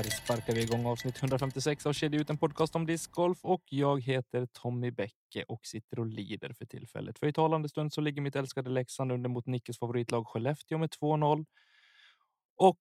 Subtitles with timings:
[0.00, 4.02] Här sparkar vi igång avsnitt 156 av Kedja ut en podcast om discgolf och jag
[4.02, 7.18] heter Tommy Bäcke och sitter och lider för tillfället.
[7.18, 10.90] För i talande stund så ligger mitt älskade Leksand under mot Nickes favoritlag Skellefteå med
[10.90, 11.46] 2-0.
[12.56, 12.80] Och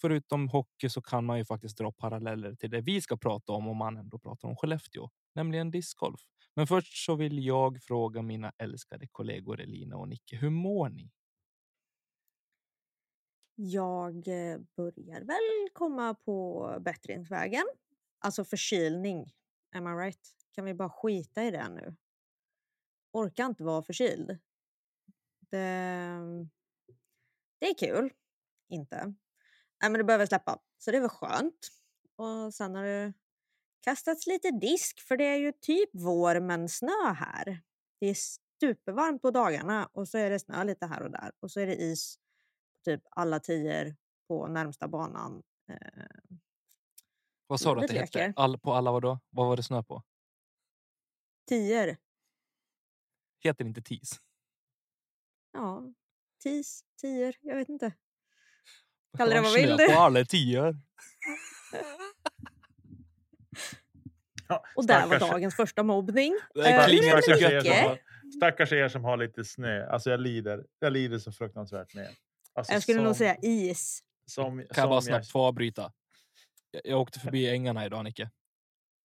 [0.00, 3.68] förutom hockey så kan man ju faktiskt dra paralleller till det vi ska prata om
[3.68, 6.20] om man ändå pratar om Skellefteå, nämligen discgolf.
[6.54, 10.36] Men först så vill jag fråga mina älskade kollegor Elina och Nicke.
[10.36, 11.10] Hur mår ni?
[13.62, 17.64] Jag eh, börjar väl komma på bättringsvägen.
[18.18, 19.32] Alltså förkylning.
[19.74, 20.20] Am I right?
[20.52, 21.96] Kan vi bara skita i det nu?
[23.12, 24.38] Orkar inte vara förkyld.
[25.38, 26.50] Det, mm,
[27.58, 28.12] det är kul.
[28.68, 28.96] Inte.
[29.82, 30.58] Nej, men det behöver släppa.
[30.78, 31.68] Så det är väl skönt.
[32.16, 33.12] Och sen har det
[33.80, 37.62] kastats lite disk för det är ju typ vår men snö här.
[38.00, 38.16] Det är
[38.60, 41.66] supervarmt på dagarna och så är det snö lite här och där och så är
[41.66, 42.18] det is
[42.84, 43.96] typ alla tior
[44.28, 45.42] på närmsta banan.
[45.70, 45.76] Eh,
[47.46, 48.18] Vad sa du att det Livet hette?
[48.18, 48.32] leker.
[48.42, 49.20] All, på alla vadå?
[49.30, 50.02] Vad var det snö på?
[51.48, 51.96] tior.
[53.40, 54.20] Heter det inte TIS?
[55.52, 55.82] Ja,
[56.42, 57.92] tis, tior, jag vet inte.
[59.16, 59.86] Kalla det vad vill du.
[59.88, 60.76] på alla tior.
[64.48, 66.32] Ja, Och där var dagens första mobbning.
[66.54, 66.60] Det
[67.90, 67.96] Eh.
[68.36, 69.86] Stackars er som har lite snö.
[69.86, 70.66] Alltså jag lider.
[70.78, 72.16] Jag lider så fruktansvärt med er.
[72.60, 74.02] Alltså, Jag skulle som, nog säga is.
[74.26, 75.92] Som, Kan jag som bara snabbt få avbryta?
[76.70, 78.30] Jag, jag åkte förbi ängarna idag, Nicke.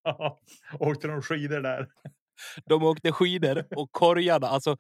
[0.80, 1.88] Åkte de skidor där?
[2.66, 4.78] De åkte skidor och korgarna, alltså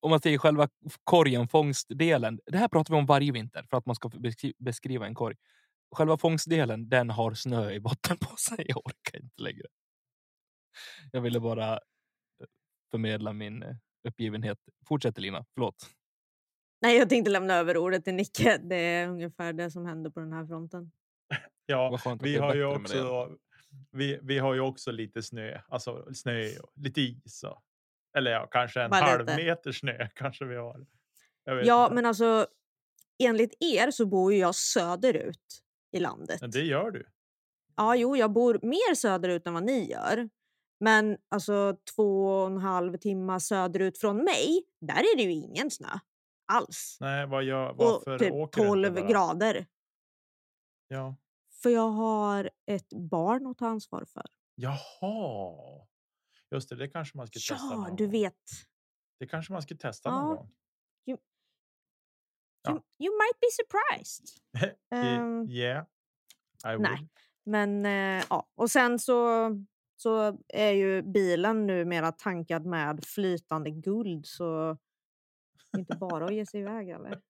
[0.00, 0.68] om man säger själva
[1.04, 2.40] korgen, fångstdelen.
[2.46, 5.36] Det här pratar vi om varje vinter för att man ska beskri- beskriva en korg.
[5.96, 8.64] Själva fångstdelen, den har snö i botten på sig.
[8.68, 9.66] Jag orkar inte längre.
[11.12, 11.78] Jag ville bara eh,
[12.90, 13.76] förmedla min eh,
[14.08, 14.58] uppgivenhet.
[14.88, 15.90] Fortsätt Lina, förlåt.
[16.82, 18.58] Nej, jag tänkte lämna över ordet till Nicke.
[18.62, 20.90] Det är ungefär det som händer på den här fronten.
[21.68, 23.36] Ja, vi har, ju också,
[23.90, 25.60] vi, vi har ju också lite snö.
[25.68, 27.44] Alltså snö och lite is.
[27.44, 27.62] Och,
[28.18, 29.36] eller ja, kanske en Bara halv lite.
[29.36, 30.86] meter snö kanske vi har.
[31.44, 31.94] Jag vet Ja, inte.
[31.94, 32.46] men alltså
[33.22, 35.62] enligt er så bor ju jag söderut
[35.92, 36.40] i landet.
[36.40, 37.06] Men det gör du.
[37.76, 40.28] Ja, jo, jag bor mer söderut än vad ni gör.
[40.80, 45.70] Men alltså två och en halv timme söderut från mig, där är det ju ingen
[45.70, 45.88] snö
[46.46, 46.98] alls.
[47.00, 49.10] Nej, vad gör, Och varför typ åker du 12 inte bara?
[49.10, 49.66] grader.
[50.88, 51.16] Ja.
[51.62, 54.24] För jag har ett barn att ta ansvar för.
[54.54, 55.86] Jaha.
[56.50, 58.34] Just det, det kanske man ska testa Ja, någon du vet.
[59.18, 60.34] Det kanske man ska testa någon Ja.
[60.36, 60.52] gång.
[61.06, 61.18] You,
[62.62, 62.70] Ja.
[62.70, 64.26] you, you might be surprised.
[64.90, 65.84] Ehm, yeah,
[66.64, 66.78] I nej.
[66.78, 67.08] would.
[67.44, 69.50] Men eh, ja, och sen så,
[69.96, 74.76] så är ju bilen numera tankad med flytande guld så
[75.76, 77.22] inte bara att ge sig iväg eller?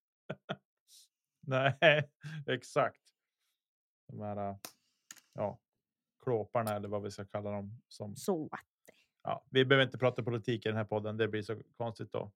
[1.46, 2.10] Nej,
[2.46, 3.02] exakt.
[4.08, 4.56] De här äh,
[5.32, 5.60] ja,
[6.24, 7.82] klåparna eller vad vi ska kalla dem.
[7.88, 8.50] Som, Så.
[9.22, 11.16] ja, vi behöver inte prata politik i den här podden.
[11.16, 12.32] Det blir så konstigt då.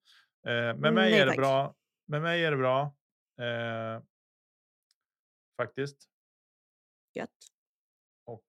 [0.46, 1.38] Eh, med mig Nej, är det tack.
[1.38, 1.74] bra.
[2.04, 2.82] Med mig är det bra.
[3.40, 4.02] Eh,
[5.56, 6.10] faktiskt.
[7.14, 7.36] Gött.
[8.24, 8.44] Och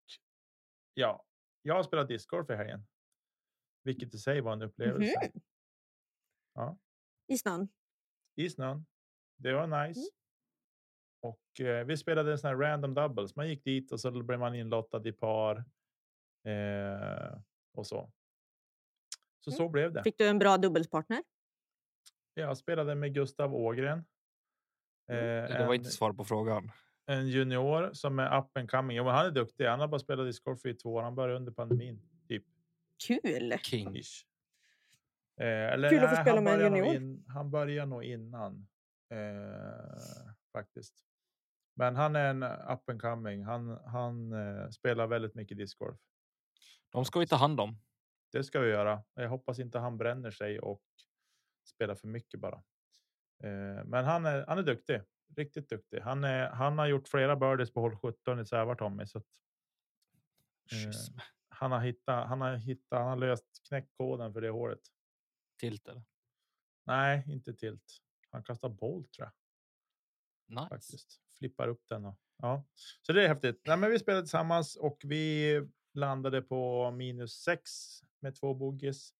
[0.93, 1.25] ja,
[1.61, 2.87] jag har spelat discgolf i helgen.
[3.83, 5.29] Vilket i sig var en upplevelse.
[5.33, 5.41] Mhm.
[6.53, 6.77] Ja,
[7.33, 7.67] I snön.
[8.35, 8.85] i snön.
[9.37, 9.99] Det var nice.
[9.99, 10.09] Mm.
[11.21, 13.35] Och eh, vi spelade en sån här random doubles.
[13.35, 15.57] Man gick dit och så blev man inlottad i par.
[16.45, 17.37] Eh,
[17.73, 18.11] och så.
[19.39, 19.57] Så Mm.
[19.57, 20.03] så blev det.
[20.03, 21.23] Fick du en bra dubbelspartner?
[22.33, 24.05] Jag spelade med Gustav Ågren.
[25.07, 25.25] Mm.
[25.43, 26.71] Eh, Det var en, inte svar på frågan.
[27.05, 28.97] en junior som är up and coming.
[28.97, 29.65] Jo, men han är duktig.
[29.65, 31.01] Han har bara spelat discgolf i två år.
[31.01, 32.01] Han började under pandemin.
[32.27, 32.45] Typ.
[33.07, 33.53] Kul!
[33.63, 33.95] King.
[33.95, 34.25] Ish.
[35.37, 36.95] Eh, eller Kul att få nej, spela med en junior.
[36.95, 38.67] In, han börjar nog innan.
[39.09, 40.95] Eh, faktiskt.
[41.75, 43.43] Men han är en up and coming.
[43.43, 45.99] Han, han eh, spelar väldigt mycket discgolf.
[46.89, 47.77] De ska vi ta hand om.
[48.31, 49.03] Det ska vi göra.
[49.13, 50.83] Jag hoppas inte han bränner sig och
[51.65, 52.63] spelar för mycket bara.
[53.85, 55.01] Men han är, han är duktig.
[55.35, 55.99] Riktigt duktig.
[55.99, 59.05] Han, är, han har gjort flera birdies på hål 17 i Sävar.
[59.05, 59.25] Så att,
[60.71, 60.91] eh,
[61.49, 64.79] han, har hittat, han, har hittat, han har löst knäckkoden för det hålet.
[65.61, 66.03] Tilt eller?
[66.85, 67.97] Nej, inte tilt.
[68.29, 69.33] Han kastar boll tror jag
[70.61, 70.69] Nice.
[70.69, 71.21] faktiskt.
[71.37, 72.05] Flippar upp den.
[72.05, 72.63] Och, ja.
[73.01, 73.61] Så det är häftigt.
[73.65, 75.61] Nej, men vi spelade tillsammans och vi
[75.93, 77.71] landade på minus sex
[78.19, 79.13] med två bogeys.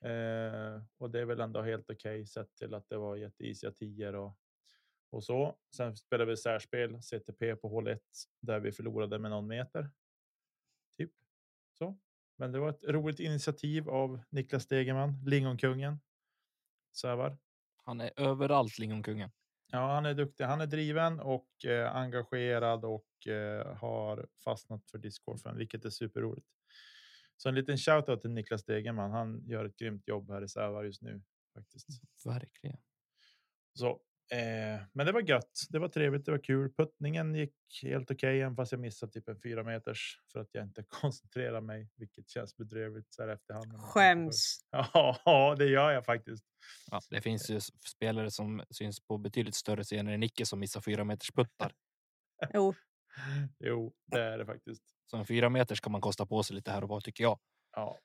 [0.00, 4.14] Eh, och det är väl ändå helt okej sett till att det var jätteisiga tior
[4.14, 4.38] och,
[5.10, 5.58] och så.
[5.76, 8.00] Sen spelade vi särspel CTP på hål 1
[8.40, 9.90] där vi förlorade med någon meter.
[12.36, 16.00] Men det var ett roligt initiativ av Niklas Stegeman, lingonkungen.
[16.96, 17.38] Sävar.
[17.84, 19.30] Han är överallt, lingonkungen.
[19.72, 20.44] Ja, han är duktig.
[20.44, 26.46] Han är driven och eh, engagerad och eh, har fastnat för discgolfen, vilket är superroligt.
[27.36, 29.10] Så en liten shoutout till Niklas Degerman.
[29.10, 31.22] Han gör ett grymt jobb här i Sävar just nu
[31.54, 31.88] faktiskt.
[32.24, 32.78] Verkligen.
[33.74, 34.00] Så,
[34.32, 35.60] eh, men det var gött.
[35.68, 36.24] Det var trevligt.
[36.24, 36.72] Det var kul.
[36.72, 40.64] Puttningen gick helt okej, även fast jag missade typ en fyra meters för att jag
[40.64, 43.80] inte koncentrerar mig, vilket känns bedrövligt så här efterhand.
[43.82, 44.60] Skäms.
[44.70, 46.44] Ja, det gör jag faktiskt.
[46.90, 50.80] Ja, det finns ju spelare som syns på betydligt större scener än Nicke som missar
[50.80, 51.72] fyra meters puttar.
[52.54, 52.74] Jo,
[53.58, 54.82] Jo, det är det faktiskt.
[55.10, 57.38] Så en fyra meters kan man kosta på sig lite här och var tycker jag.
[57.76, 57.98] Ja,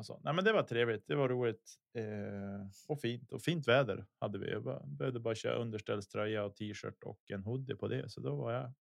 [0.00, 1.06] alltså, nej, men det var trevligt.
[1.06, 4.50] Det var roligt eh, och fint och fint väder hade vi.
[4.50, 8.52] Jag behövde bara köra underställströja och t-shirt och en hoodie på det, så då var
[8.52, 8.72] jag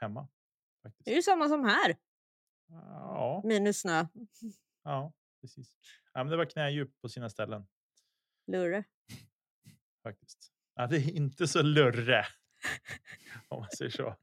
[0.00, 0.28] hemma.
[0.82, 1.04] Faktiskt.
[1.04, 1.96] det är ju samma som här.
[2.68, 4.06] Ja, Minus snö.
[4.84, 5.74] ja, precis.
[6.12, 7.66] Ja, men det var knädjup på sina ställen
[8.46, 8.84] Lurre.
[10.02, 10.52] faktiskt.
[10.74, 12.26] Ja, det är inte så lurre
[13.48, 14.16] om man säger så.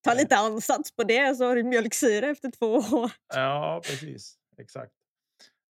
[0.00, 3.10] Ta lite ansats på det så har du mjölksyra efter två år.
[3.28, 4.38] Ja, precis.
[4.56, 4.92] Exakt.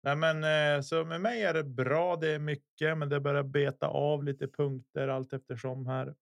[0.02, 0.44] Nej, men
[0.76, 2.16] eh, så med mig är det bra.
[2.16, 6.14] Det är mycket, men det börjar beta av lite punkter allt eftersom här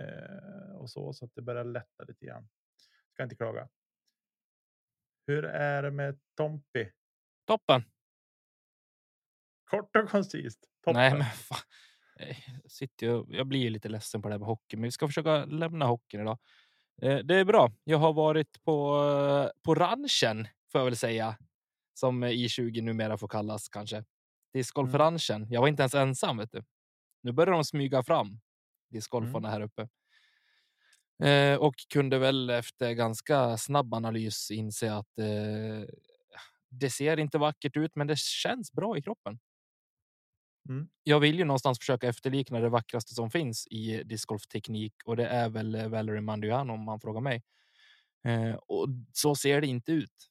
[0.00, 2.48] eh, och så så att det börjar lätta lite grann.
[3.14, 3.68] Ska inte klaga.
[5.26, 6.90] Hur är det med Tompi?
[7.46, 7.84] Toppen!
[9.70, 10.60] Kort och koncist.
[10.84, 11.00] Toppen.
[11.00, 11.58] Nej, men fan.
[12.20, 14.84] Eh, Jag, sitter ju, jag blir ju lite ledsen på det här med hockey, men
[14.84, 16.38] vi ska försöka lämna hockeyn idag.
[17.02, 17.72] Eh, Det är bra.
[17.84, 18.96] Jag har varit på,
[19.46, 21.36] eh, på ranchen, får jag väl säga,
[21.94, 24.04] som I20 numera får kallas kanske.
[24.52, 25.46] Discgolfranchen.
[25.50, 26.64] Jag var inte ens ensam, vet du.
[27.22, 28.40] Nu börjar de smyga fram,
[28.90, 29.88] discgolfarna här uppe.
[31.28, 35.88] Eh, och kunde väl efter ganska snabb analys inse att eh,
[36.68, 39.38] det ser inte vackert ut, men det känns bra i kroppen
[41.02, 45.48] jag vill ju någonstans försöka efterlikna det vackraste som finns i discgolfteknik och det är
[45.48, 47.42] väl eh, Valerie Manduano om man frågar mig.
[48.24, 50.30] Eh, och så ser det inte ut.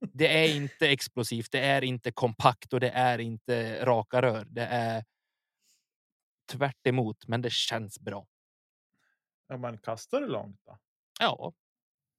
[0.00, 4.44] Det är inte explosivt, det är inte kompakt och det är inte raka rör.
[4.44, 5.04] Det är
[6.52, 8.28] tvärt emot, men det känns bra.
[9.46, 10.78] Ja, men kastar du långt då?
[11.20, 11.52] Ja,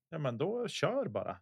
[0.09, 1.41] Ja, men då kör bara.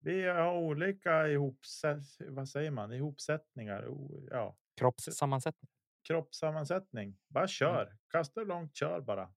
[0.00, 2.92] Vi har olika ihopsätt, vad säger man?
[2.92, 3.88] ihopsättningar.
[4.30, 5.70] Ja, kroppssammansättning.
[6.08, 7.18] kroppssammansättning.
[7.28, 7.96] Bara kör.
[8.08, 9.34] Kastar du långt, kör bara.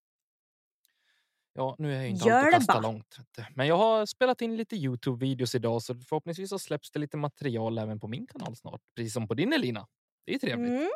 [1.53, 2.79] Ja, nu är jag inte Gör det bara.
[2.79, 3.17] långt.
[3.55, 7.77] Men jag har spelat in lite Youtube-videos idag så förhoppningsvis så släpps det lite material
[7.77, 8.81] även på min kanal snart.
[8.95, 9.87] Precis som på din Elina.
[10.25, 10.71] Det är trevligt.
[10.71, 10.89] Mm.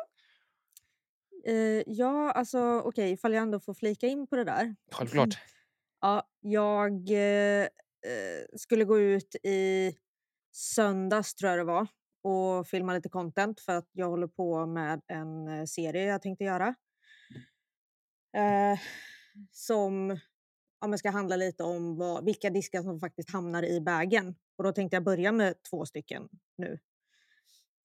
[1.46, 4.76] Eh, ja, alltså okej, ifall jag ändå får flika in på det där.
[4.92, 5.28] Självklart.
[6.00, 7.68] Ja, jag eh, eh,
[8.56, 9.92] skulle gå ut i
[10.52, 11.86] söndags, tror jag det var,
[12.22, 16.44] och filma lite content för att jag håller på med en eh, serie jag tänkte
[16.44, 16.74] göra.
[18.36, 18.78] Eh,
[19.50, 20.18] som
[20.80, 24.34] ja, men ska handla lite om vad, vilka diskar som faktiskt hamnar i bagen.
[24.58, 26.28] Och då tänkte jag börja med två stycken
[26.58, 26.78] nu.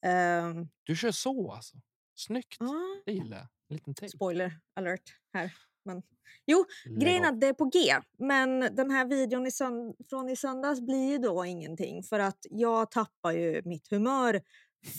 [0.06, 1.78] Ehm, Du kör så alltså.
[2.16, 2.56] Snyggt.
[2.60, 3.48] ja, Det gillar jag.
[3.70, 5.54] En liten spoiler alert här.
[5.86, 6.04] Men,
[6.46, 6.66] jo,
[7.00, 10.36] Grejen är att det är på G, men den här videon i sönd- från i
[10.36, 14.42] söndags blir ju då ingenting för att jag tappar ju mitt humör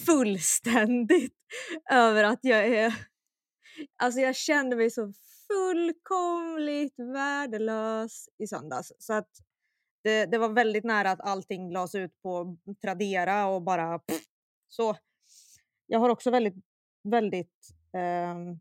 [0.07, 1.35] fullständigt
[1.91, 2.95] över att jag är...
[3.97, 5.13] Alltså jag kände mig så
[5.53, 8.93] fullkomligt värdelös i söndags.
[8.99, 9.29] Så att
[10.05, 13.99] det, det var väldigt nära att allting lades ut på Tradera och bara...
[13.99, 14.23] Pff,
[14.69, 14.97] så.
[15.87, 16.55] Jag har också väldigt,
[17.03, 18.61] väldigt ehm,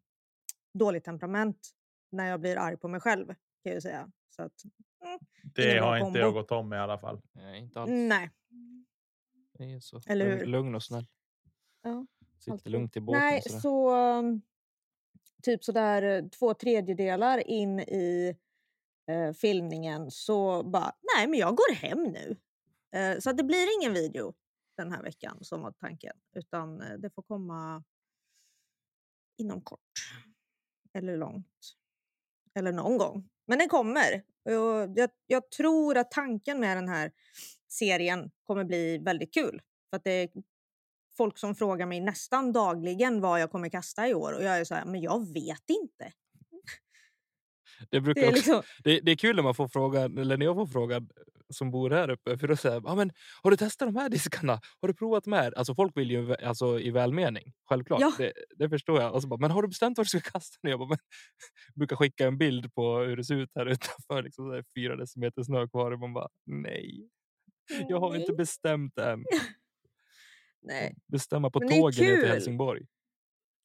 [0.74, 1.70] dåligt temperament
[2.12, 4.12] när jag blir arg på mig själv kan jag ju säga.
[4.30, 4.64] Så att,
[5.04, 6.20] mm, Det har inte kombo.
[6.20, 7.22] jag gått om i alla fall.
[7.32, 7.92] Nej, inte alls.
[7.94, 8.30] nej.
[9.58, 10.02] Det är så.
[10.08, 10.46] Eller hur?
[10.46, 11.08] lugn och snäll.
[11.82, 12.06] Ja,
[12.38, 12.72] Sitter alltid.
[12.72, 13.22] lugnt i båten.
[13.22, 13.60] Nej, sådär.
[13.60, 14.42] så um,
[15.44, 18.38] typ sådär eh, två tredjedelar in i
[19.12, 22.38] eh, filmningen så bara, nej men jag går hem nu.
[22.96, 24.34] Eh, så att det blir ingen video
[24.78, 26.18] den här veckan som var tanken.
[26.36, 27.84] Utan eh, det får komma
[29.38, 29.80] inom kort.
[30.94, 31.76] Eller långt.
[32.56, 33.30] Eller någon gång.
[33.48, 34.24] Men den kommer.
[34.44, 37.12] Och jag, jag tror att tanken med den här
[37.68, 39.62] serien kommer bli väldigt kul.
[39.90, 40.30] För att det är
[41.18, 44.64] folk som frågar mig nästan dagligen vad jag kommer kasta i år och jag är
[44.64, 46.14] så här, men jag vet inte.
[47.90, 50.38] Det, brukar Det är också, liksom, det, det är kul när man får frågan, eller
[50.38, 51.10] när jag får frågan
[51.54, 52.38] som bor här uppe.
[52.38, 53.12] För då säger ah, men
[53.44, 54.60] har du testat de här diskarna?
[54.82, 55.58] Har du provat de här?
[55.58, 58.02] Alltså folk vill ju alltså, i välmening, självklart.
[58.02, 58.14] Ja.
[58.18, 59.14] Det, det förstår jag.
[59.14, 60.70] Och så bara, men har du bestämt vad du ska kasta nu?
[60.70, 60.98] Jag bara, men,
[61.76, 64.24] brukar skicka en bild på hur det ser ut här utanför.
[64.24, 65.92] Liksom, så här, fyra decimeter snö kvar.
[65.92, 67.10] Och man bara, nej,
[67.90, 69.24] jag har inte bestämt än.
[70.62, 70.96] Nej.
[71.08, 72.28] Bestämma på tågen till.
[72.28, 72.86] Helsingborg.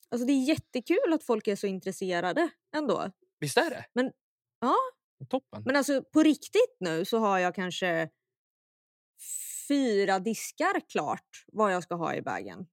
[0.08, 3.10] Alltså det är jättekul att folk är så intresserade ändå.
[3.38, 3.86] Visst är det?
[3.92, 4.12] Men-
[4.60, 4.74] ja.
[5.28, 5.62] Toppen.
[5.66, 8.10] Men alltså på riktigt nu så har jag kanske
[9.68, 12.66] fyra diskar klart vad jag ska ha i bagen.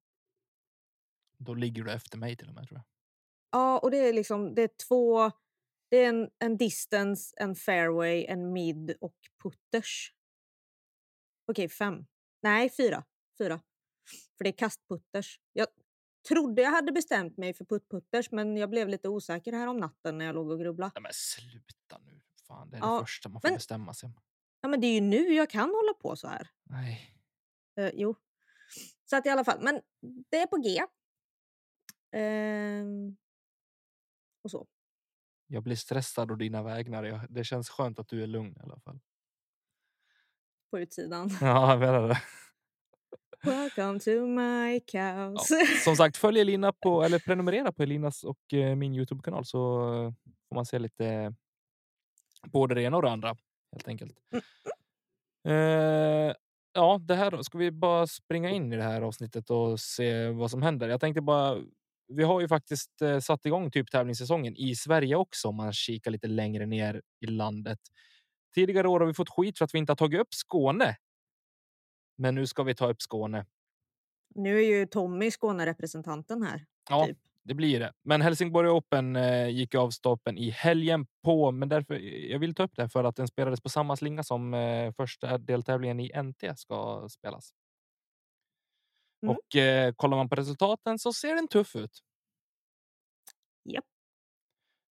[1.37, 2.85] Då ligger du efter mig till och med tror jag.
[3.51, 5.31] Ja, och det är liksom det är två.
[5.89, 10.13] Det är en, en distance, en fairway, en mid och putters.
[11.47, 12.05] Okej, fem.
[12.41, 13.03] Nej, fyra.
[13.37, 13.61] Fyra.
[14.43, 15.39] För det är kastputters.
[15.53, 15.67] Jag
[16.27, 20.17] trodde jag hade bestämt mig för puttputters men jag blev lite osäker här om natten
[20.17, 21.01] när jag låg och grubblade.
[21.01, 22.21] Men sluta nu.
[22.47, 24.09] Fan, det är Ja, det första man får men- bestämma sig.
[24.61, 26.49] Ja, men det är ju nu jag kan hålla på så här.
[26.63, 27.17] Nej.
[27.75, 28.15] Eh, jo.
[29.05, 29.81] Så att i alla fall, men
[30.29, 30.83] det är på G.
[32.11, 33.17] Ehm,
[34.41, 34.67] och så.
[35.47, 37.03] Jag blir stressad å dina vägnar.
[37.03, 38.99] Jag, det känns skönt att du är lugn i alla fall.
[40.71, 41.29] På utsidan.
[41.41, 42.21] Ja, jag menar det.
[43.45, 45.49] Welcome to my cows.
[45.83, 50.13] Som sagt, följ Elina på eller prenumerera på Elinas och eh, min Youtube-kanal så eh,
[50.49, 51.33] får man se lite
[52.47, 53.35] både det ena och det andra
[53.71, 54.17] helt enkelt.
[55.47, 56.33] Eh,
[56.73, 57.41] ja, det här.
[57.41, 60.89] Ska vi bara springa in i det här avsnittet och se vad som händer?
[60.89, 61.57] Jag tänkte bara.
[62.07, 66.11] Vi har ju faktiskt eh, satt igång typ tävlingssäsongen i Sverige också om man kikar
[66.11, 67.79] lite längre ner i landet.
[68.55, 70.95] Tidigare år har vi fått skit för att vi inte har tagit upp Skåne.
[72.23, 73.45] Men nu ska vi ta upp Skåne.
[74.35, 76.65] Nu är ju Tommy Skånerepresentanten här.
[76.89, 77.17] Ja, Typ.
[77.43, 77.93] det blir det.
[78.01, 81.51] Men Helsingborg Open eh, gick av stapeln i helgen på.
[81.51, 81.95] Men därför
[82.31, 85.37] jag vill ta upp det för att den spelades på samma slinga som eh, första
[85.37, 87.53] deltävlingen i NT ska spelas.
[89.23, 89.35] Mm.
[89.35, 91.99] Och eh, kollar man på resultaten så ser den tuff ut.
[93.63, 93.85] Japp.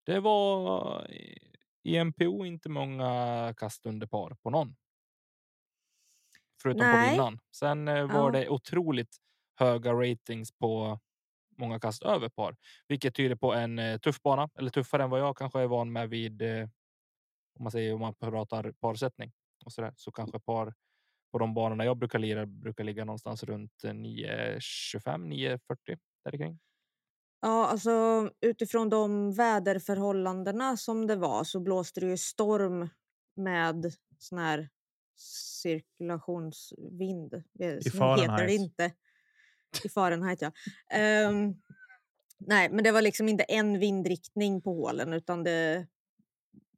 [0.07, 1.49] Det var i-
[1.85, 4.77] i MPO inte många kast under par på någon.
[6.63, 7.11] Förutom på Nej.
[7.11, 7.39] vinnaren.
[7.57, 8.31] Sen eh, var Ja.
[8.31, 9.17] det otroligt
[9.59, 11.01] höga ratings på
[11.59, 12.57] många kast över par,
[12.89, 15.93] vilket tyder på en eh, tuff bana eller tuffare än vad jag kanske är van
[15.93, 16.43] med vid.
[16.43, 16.69] Eh,
[17.59, 19.33] om man säger om man pratar parsättning
[19.65, 20.75] och så där så kanske par
[21.33, 25.59] på de banorna jag brukar lira brukar ligga någonstans runt eh, 9.25 9.40
[26.25, 26.59] där kring.
[27.41, 27.91] Ja, alltså
[28.41, 32.89] utifrån de väderförhållandena som det var så blåste det ju storm
[33.37, 34.69] med sån här
[35.17, 37.45] cirkulationsvind.
[37.59, 38.61] Heter det Fahrenheit.
[38.61, 38.93] inte.
[39.85, 40.53] I Fahrenheit, ja.
[40.91, 41.55] Ehm,
[42.39, 45.87] nej, men det var liksom inte en vindriktning på hålen utan det,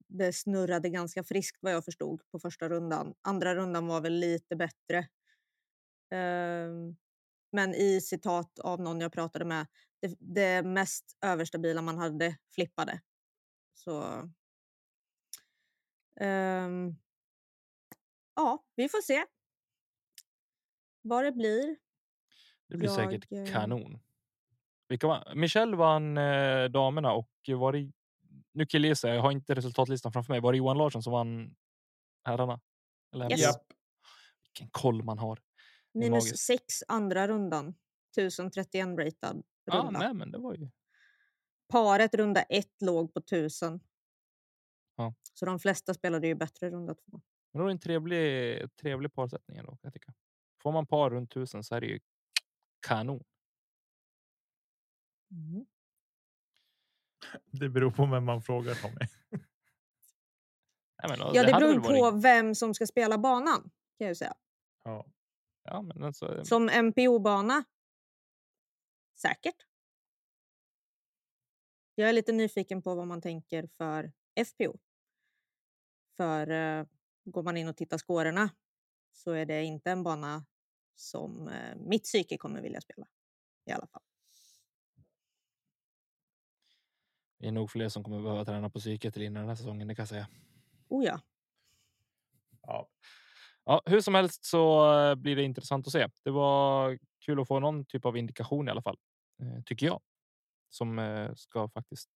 [0.07, 3.14] det snurrade ganska friskt vad jag förstod på första rundan.
[3.23, 5.09] Andra rundan var väl lite bättre.
[6.11, 6.97] Ehm,
[7.53, 9.67] men i citat av någon jag pratade med,
[10.00, 13.00] det, det mest överstabila man hade flippade.
[13.75, 14.29] Så...
[16.21, 16.97] ehm,
[18.37, 19.25] ja, vi får se.
[21.03, 21.76] Vad det blir.
[22.69, 23.99] Det blir Jag, säkert eh, kanon.
[24.88, 25.33] Vilka var?
[25.35, 27.93] Michelle vann eh, damerna och var det?
[28.53, 29.17] Nu killgissar jag.
[29.19, 30.41] Jag har inte resultatlistan framför mig.
[30.41, 31.57] Var det Johan Larsson som vann
[32.25, 32.61] herrarna?
[33.14, 33.41] Eller Yes.
[33.43, 33.67] Japp.
[34.43, 35.43] Vilken koll man har.
[35.95, 36.38] Minus magiskt.
[36.47, 37.75] sex andra rundan.
[38.17, 39.99] 1031 ratad Ja, runda.
[40.00, 40.69] nej, men det var ju.
[41.69, 43.81] Paret runda ett låg på 1000.
[44.97, 45.14] Ja.
[45.35, 47.21] Så de flesta spelade ju bättre runda två.
[47.54, 49.78] Men då är det en trevlig, trevlig parsättning ändå.
[49.82, 50.14] Jag tycka.
[50.62, 52.00] Får man par runt tusen så är det ju
[52.87, 53.25] kanon.
[55.30, 55.66] Mm.
[57.46, 58.96] Det beror på vem man frågar Tommy.
[61.02, 63.70] Nej, men, Ja, det hade beror väl varit- på vem som ska spela banan.
[63.99, 64.34] Kan jag säga.
[64.82, 65.06] Ja.
[65.62, 67.64] Ja, men alltså, Som MPO-bana.
[69.14, 69.66] Säkert.
[71.94, 74.12] Jag är lite nyfiken på vad man tänker för
[74.46, 74.78] FPO.
[76.16, 76.87] För eh,
[77.25, 78.50] går man in och tittar scorerna
[79.12, 80.45] så är det inte en bana
[80.95, 83.07] som eh, mitt psyke kommer vilja spela.
[83.66, 84.02] I alla fall.
[87.45, 89.88] det är nog fler som kommer behöva träna på psyket innan den här säsongen.
[89.88, 90.28] Det kan jag säga.
[90.88, 91.21] Oh ja.
[92.62, 92.88] Ja.
[93.64, 96.09] Ja, hur som helst så eh, blir det intressant att se.
[96.23, 98.97] Det var kul att få någon typ av indikation i alla fall,
[99.43, 100.00] eh, tycker jag.
[100.71, 102.11] som ska faktiskt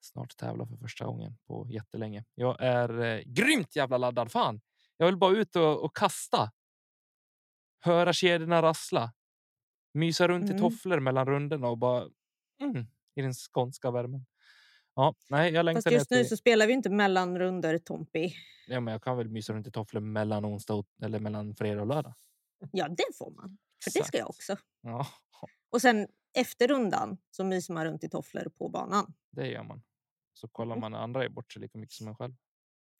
[0.00, 2.24] snart tävla för första gången på jättelänge.
[2.34, 4.32] Jag är eh, grymt jävla laddad.
[4.32, 4.60] Fan,
[4.96, 6.52] jag vill bara ut och, och kasta.
[7.80, 9.12] Höra kedjorna rassla.
[9.94, 10.62] Mysa runt i Mm.
[10.62, 12.08] tofflor mellan rundorna och bara
[12.60, 14.26] mm, i den skånska värmen.
[14.94, 16.28] Ja, nej, jag Fast längtar ner just nu till...
[16.28, 18.34] så spelar vi inte mellan runder Tompi.
[18.66, 21.80] Ja, men jag kan väl mysa runt i tofflor mellan onsdag och, eller mellan fredag
[21.80, 22.14] och lördag.
[22.72, 23.58] Ja, det får man.
[23.84, 24.50] För det ska jag Exakt.
[24.50, 24.64] också.
[24.82, 25.06] Ja,
[25.70, 29.14] Och sen efter rundan så myser man runt i tofflor på banan.
[29.30, 29.82] det gör man.
[30.32, 32.34] Så kollar man när andra är bort sig lika mycket som en själv.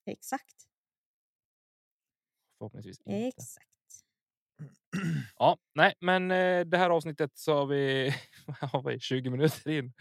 [0.06, 0.56] Exakt.
[2.58, 3.26] Förhoppningsvis inte.
[3.26, 3.66] Exakt.
[5.38, 8.12] Ja, nej, men eh, det här avsnittet så har vi,
[8.60, 9.92] har vi 20 minuter in.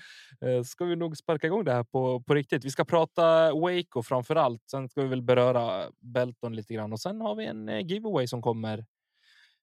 [0.41, 2.65] Eh, ska vi nog sparka igång det här på, på riktigt.
[2.65, 4.69] Vi ska prata Waco framför allt.
[4.71, 8.27] Sen ska vi väl beröra Belton lite grann och sen har vi en eh, giveaway
[8.27, 8.85] som kommer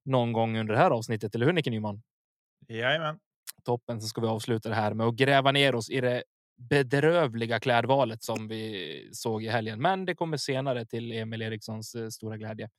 [0.04, 1.34] någon gång under det här avsnittet.
[1.34, 2.02] Eller hur Nicke Nyman?
[2.68, 3.18] Jajamän.
[3.64, 4.00] Toppen.
[4.00, 6.24] Så ska vi avsluta det här med att gräva ner oss i det
[6.56, 9.82] bedrövliga klädvalet som vi såg i helgen.
[9.82, 12.70] Men det kommer senare till Emil Erikssons eh, stora glädje.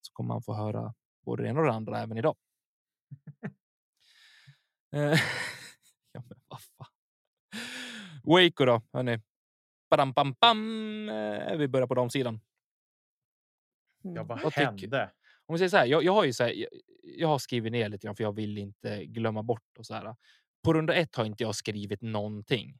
[0.00, 2.36] Så kommer han få höra både det ena och det andra även idag.
[4.92, 5.00] Eh,
[6.12, 6.86] ja, men vad fan.
[8.24, 9.20] Waco då, hörni.
[9.90, 11.08] Badam, bam, bam.
[11.08, 12.40] Eh, Vi börjar på damsidan.
[14.04, 14.16] Mm.
[14.16, 15.10] Ja, vad Vad tycker- hände?
[15.52, 16.68] Vi säger så här, jag, jag har ju så här, jag,
[17.02, 20.16] jag har skrivit ner lite grann för jag vill inte glömma bort och så här.
[20.64, 22.78] På runda ett har inte jag skrivit någonting.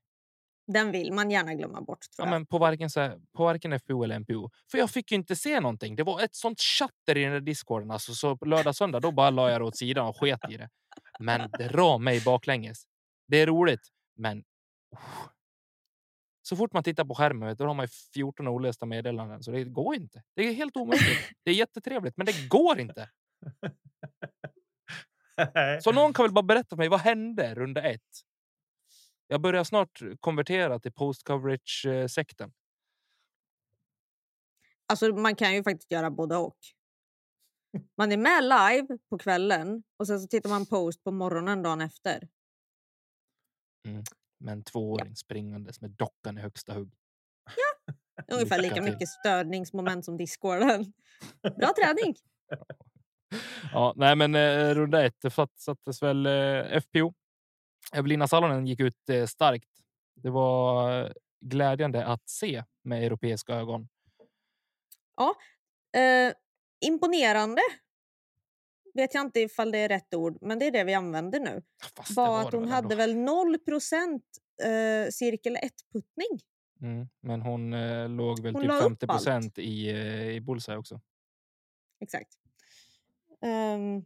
[0.67, 3.81] Den vill man gärna glömma bort tror Ja, men på varken, så här, på varken
[3.81, 4.50] FPO eller MPO.
[4.71, 5.97] För jag fick ju inte se någonting.
[5.97, 7.91] Det var ett sånt chatter i den där discorden.
[7.91, 10.69] Alltså, så lördag söndag då bara la jag det åt sidan och sket i det.
[11.21, 12.85] Men dra mig baklänges.
[13.29, 14.38] Det är roligt, men.
[14.95, 15.33] usch.
[16.52, 19.42] Så fort man tittar på skärmen vet du, då har man ju 14 olästa meddelanden
[19.42, 20.23] så det går inte.
[20.35, 21.30] Det är helt omöjligt.
[21.42, 23.11] Det är jättetrevligt, men det går inte.
[25.82, 28.21] Så någon kan väl bara berätta för mig vad hände runda ett?
[29.26, 32.53] Jag börjar snart konvertera till post coverage sekten.
[34.87, 36.59] Alltså man kan ju faktiskt göra både och.
[37.96, 41.81] Man är med live på kvällen och sen så tittar man post på morgonen dagen
[41.81, 42.29] efter.
[44.42, 46.92] Med en tvååring springandes med dockan i högsta hugg.
[48.33, 50.92] Ungefär Lycka lika mycket störningsmoment som discorden.
[51.42, 52.16] Bra träning!
[53.72, 55.24] Ja, nej, men eh, runda ett
[55.57, 57.14] sattes väl eh, FPO.
[57.92, 59.68] Evelina Salonen gick ut eh, starkt.
[60.14, 63.88] Det var eh, glädjande att se med europeiska ögon.
[66.00, 66.33] Eh,
[66.81, 67.62] imponerande.
[68.94, 71.62] Vet jag inte ifall det är rätt ord, men det är det vi använder nu.
[71.96, 76.40] Fast Var det att hon hade väl 0 eh, cirkel 1-puttning.
[76.81, 79.18] Mm, men hon eh, låg väl Hon typ la upp 50 allt.
[79.18, 81.00] procent i, eh, i bullseye också.
[82.00, 82.38] Exakt.
[83.40, 84.05] Ehm,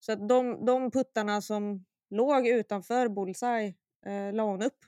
[0.00, 3.74] så att de, de puttarna som låg utanför bullseye
[4.06, 4.78] eh, la hon upp.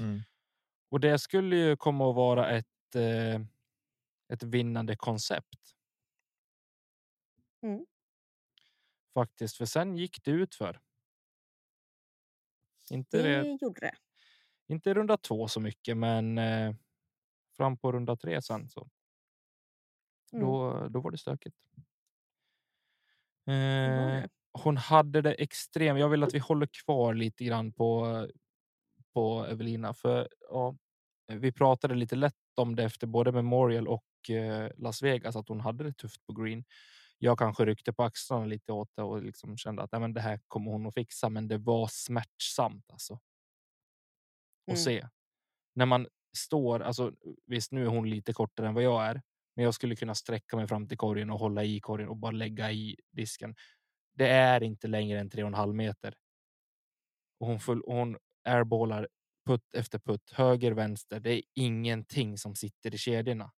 [0.00, 0.20] Mm.
[0.90, 3.40] Och det skulle ju komma att vara ett, eh,
[4.32, 5.74] ett vinnande koncept.
[7.62, 7.84] Mm.
[9.14, 10.80] Faktiskt, för sen gick det ut för.
[12.90, 13.94] Inte, Det det, gjorde det.
[14.68, 16.74] inte runda två så mycket, men eh,
[17.56, 18.88] fram på runda tre sen så
[20.32, 20.46] Mm.
[20.46, 21.56] då, då var det stökigt.
[23.46, 24.28] Eh, det.
[24.52, 26.00] hon hade det extremt.
[26.00, 28.06] Jag vill att vi håller kvar lite grann på,
[29.14, 30.76] på Evelina, för ja,
[31.26, 35.60] vi pratade lite lätt om det efter både Memorial och eh, Las Vegas, att hon
[35.60, 36.64] hade det tufft på green.
[37.24, 40.20] Jag kanske ryckte på axlarna lite åt det och liksom kände att nej, men det
[40.20, 43.14] här kommer hon att fixa, men det var smärtsamt alltså.
[44.66, 44.76] Och Mm.
[44.84, 45.08] se
[45.74, 47.12] när man står, alltså
[47.46, 49.22] visst nu är hon lite kortare än vad jag är,
[49.56, 52.32] men jag skulle kunna sträcka mig fram till korgen och hålla i korgen och bara
[52.32, 53.56] lägga i disken.
[54.14, 56.14] Det är inte längre än tre och en halv meter.
[57.40, 59.08] Och hon, full, och hon airballar
[59.46, 61.20] putt efter putt, höger, vänster.
[61.20, 63.52] Det är ingenting som sitter i kedjorna.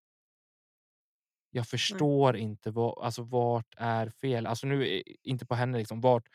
[1.54, 4.46] Jag förstår inte vad, alltså vart är fel?
[4.46, 6.00] Alltså nu är- inte på henne liksom.
[6.00, 6.28] Vart,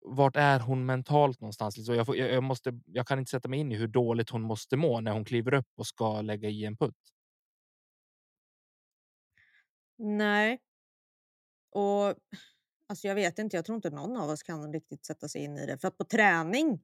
[0.00, 1.76] vart är hon mentalt någonstans?
[1.76, 2.80] Liksom jag, får, jag, jag måste.
[2.86, 5.54] Jag kan inte sätta mig in i hur dåligt hon måste må när hon kliver
[5.54, 6.96] upp och ska lägga i en putt.
[9.98, 10.60] Nej.
[11.70, 12.14] Och
[12.86, 15.58] alltså jag vet inte, jag tror inte någon av oss kan riktigt sätta sig in
[15.58, 15.78] i det.
[15.78, 16.80] För att på träning,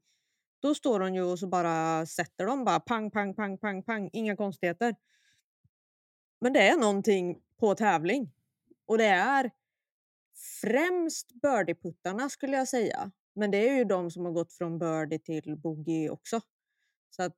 [0.62, 4.10] då står hon ju och så bara sätter de bara pang, pang, pang, pang, pang.
[4.12, 4.94] Inga konstigheter.
[6.40, 8.32] Men det är någonting på tävling.
[8.86, 9.50] Och det är
[10.60, 13.10] främst birdieputtarna skulle jag säga.
[13.34, 16.40] Men det är ju de som har gått från birdie till bogey också.
[17.10, 17.36] Så att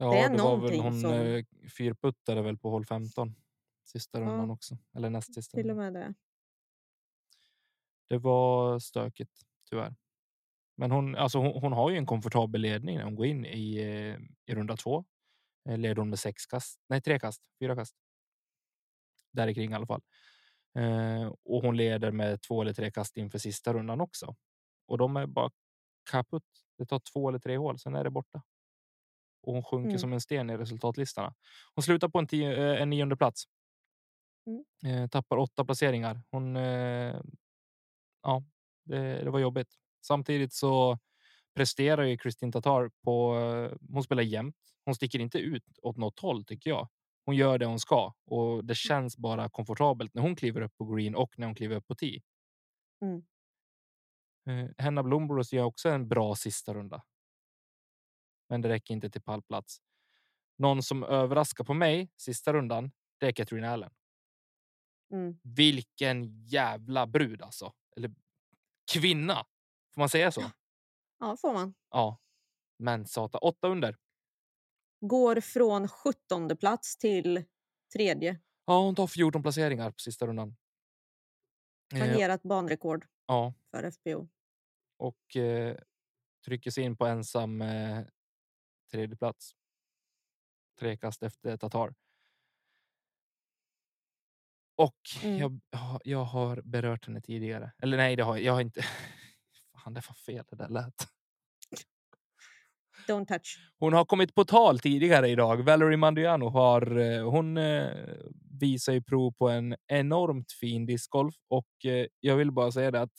[0.00, 1.44] Ja, Det är det, var väl hon som- eh,
[1.76, 3.34] fyrputtade väl på hål 15
[3.84, 4.24] sista Ja.
[4.26, 5.56] rundan också, eller näst sista.
[5.56, 6.14] till och med det.
[8.08, 9.94] Det var stökigt tyvärr.
[10.76, 13.76] Men hon, alltså hon, hon har ju en komfortabel ledning när hon går in i,
[13.78, 15.04] eh, i runda två.
[15.68, 17.94] Eh, Leder hon med sex kast, nej tre kast, fyra kast.
[19.46, 20.02] Där kring i alla fall.
[20.78, 24.36] Eh, och hon leder med två eller tre kast inför sista rundan också.
[24.88, 25.50] Och de är bara
[26.10, 26.44] kaputt.
[26.78, 28.42] Det tar två eller tre hål, sen är det borta.
[29.42, 29.98] Och hon sjunker Mm.
[29.98, 31.34] som en sten i resultatlistorna.
[31.74, 33.44] Hon slutar på en, tio, eh, en nionde plats.
[34.46, 34.64] Mm.
[35.02, 36.22] Eh, tappar åtta placeringar.
[36.30, 36.56] Hon.
[36.56, 37.20] Eh,
[38.22, 38.42] ja,
[38.84, 39.74] det, det var jobbigt.
[40.06, 40.98] Samtidigt så
[41.54, 43.36] presterar ju Kristin Tatar på.
[43.36, 44.56] eh, Hon spelar jämnt.
[44.84, 46.88] Hon sticker inte ut åt något håll tycker jag.
[47.28, 50.84] Hon gör det hon ska och det känns bara komfortabelt när hon kliver upp på
[50.84, 52.20] green och när hon kliver upp på tee.
[53.02, 53.22] Mm.
[54.46, 57.04] Eh, Henna Blomboros gör också en bra sista runda.
[58.48, 59.82] Men det räcker inte till pallplats.
[60.58, 62.92] Någon som överraskar på mig sista rundan.
[63.18, 63.90] Det är Katrin Allen.
[65.12, 65.38] Mm.
[65.42, 67.72] Vilken jävla brud alltså.
[67.96, 68.14] Eller
[68.92, 69.46] kvinna.
[69.94, 70.42] Får man säga så?
[71.18, 71.74] Ja, får man.
[71.90, 72.20] Ja.
[72.78, 73.96] Men sata åtta under.
[75.00, 77.44] Går från 17 plats till
[77.92, 78.40] tredje.
[78.64, 80.56] Ja, hon tar 14 placeringar på sista rundan.
[81.94, 84.28] Eh, Tangerat banrekord ja, för FPO.
[84.96, 85.76] och eh,
[86.44, 88.00] trycker sig in på ensam eh,
[88.90, 89.52] tredje plats.
[90.80, 91.94] Tre kast efter Tatar.
[94.76, 95.38] Och Mm.
[95.38, 97.72] jag, ja, jag har berört henne tidigare.
[97.82, 98.82] Eller nej, det har jag, jag har inte.
[99.84, 101.08] Fan, det var fel det där lät.
[103.08, 103.58] Don't touch.
[103.78, 105.62] Hon har kommit på tal tidigare idag.
[105.62, 106.98] Valerie Mandiano har.
[106.98, 107.86] eh, Hon eh,
[108.60, 113.00] visar ju prov på en enormt fin discgolf och eh, jag vill bara säga det
[113.00, 113.12] att.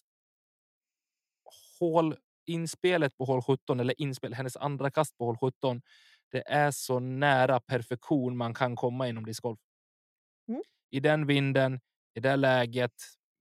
[1.80, 5.82] Hål inspelet på hål 17 eller inspel hennes andra kast på hål 17.
[6.32, 9.60] Det är så nära perfektion man kan komma inom discgolf.
[10.48, 10.62] Mm.
[10.92, 11.80] I den vinden,
[12.16, 12.92] i det läget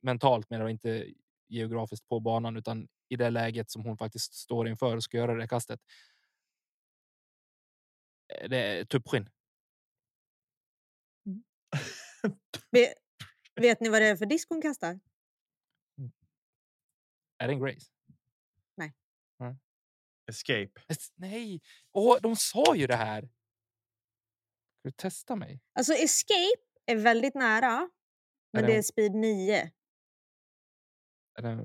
[0.02, 1.06] mentalt menar jag inte
[1.48, 5.34] geografiskt på banan, utan i det läget som hon faktiskt står inför och ska göra
[5.34, 5.80] det kastet.
[8.28, 9.28] Det är tuppskinn.
[12.70, 12.94] Vet,
[13.54, 15.00] vet ni vad det är för disk hon kastar?
[17.38, 17.86] Är det en Grace?
[20.30, 20.70] Escape.
[20.88, 21.60] Es- Nej,
[21.92, 23.22] Åh, de sa ju det här.
[23.22, 23.30] Ska
[24.82, 25.60] du testa mig?
[25.72, 27.90] Alltså escape är väldigt nära.
[28.52, 29.72] Men det det är speed 9.
[31.38, 31.56] Är det...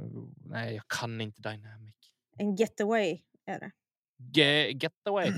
[0.45, 1.95] Nej, jag kan inte dynamic.
[2.38, 3.71] En getaway är det.
[4.17, 5.32] Ge, get away.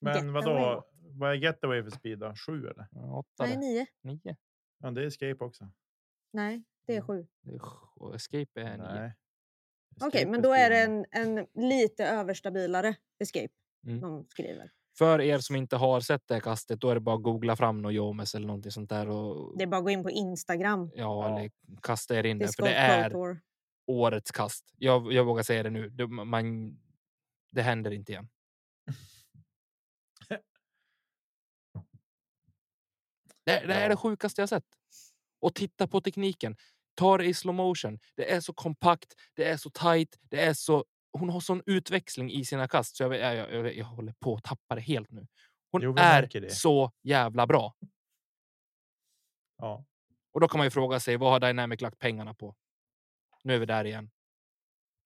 [0.00, 0.32] Men Getaway.
[0.32, 0.84] vadå?
[1.10, 2.34] Vad är getaway för speed då?
[2.46, 2.86] Sju eller?
[3.16, 3.56] Åtta, Nej.
[3.56, 3.86] 9.
[4.02, 4.36] nio.
[4.78, 5.68] Ja, det är escape också.
[6.32, 7.06] Nej, det är Mm.
[7.06, 7.26] 7.
[7.42, 8.94] Det är sj- och Escape är nio.
[9.00, 9.14] Nej.
[9.96, 13.48] Okej, Escape men då är det en, en lite överstabilare escape
[13.86, 14.00] Mm.
[14.00, 14.70] de skriver.
[14.98, 17.56] För er som inte har sett det här kastet, då är det bara att googla
[17.56, 19.08] fram något Jomes eller någonting sånt där.
[19.08, 20.90] Och, Det är bara att gå in på Instagram.
[20.94, 21.38] ja, Ja.
[21.38, 21.50] eller
[21.82, 22.46] kasta er in där.
[22.56, 23.40] För det är Tour.
[23.86, 24.74] årets kast.
[24.78, 25.88] Jag, jag vågar säga det nu.
[25.88, 26.76] Det, man,
[27.50, 28.28] det händer inte igen.
[33.48, 34.64] Det, det är det sjukaste jag sett.
[35.40, 36.56] Och titta på tekniken.
[36.94, 37.98] Ta det i slow motion.
[38.14, 39.14] Det är så kompakt.
[39.34, 40.18] Det är så tight.
[40.20, 40.84] Det är så.
[41.12, 44.44] Hon har sån utväxling i sina kast så jag, jag, jag, jag, håller på att
[44.44, 45.26] tappa det helt nu.
[45.72, 47.74] Hon Jo, är så jävla bra.
[49.58, 49.84] Ja.
[50.32, 52.54] Och då kan man ju fråga sig vad har Dynamic lagt pengarna på?
[53.44, 54.10] Nu är vi där igen.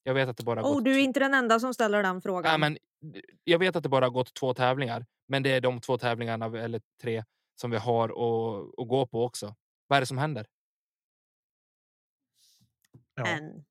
[0.02, 2.52] Jag vet att det bara Oh, du är inte den enda som ställer den frågan.
[2.52, 2.78] Ja, men
[3.44, 6.46] jag vet att det bara har gått två tävlingar, men det är de två tävlingarna
[6.46, 7.24] eller tre
[7.54, 9.56] som vi har att, att gå på också.
[9.86, 10.46] Vad är det som händer?
[13.14, 13.26] ja.
[13.26, 13.64] Än.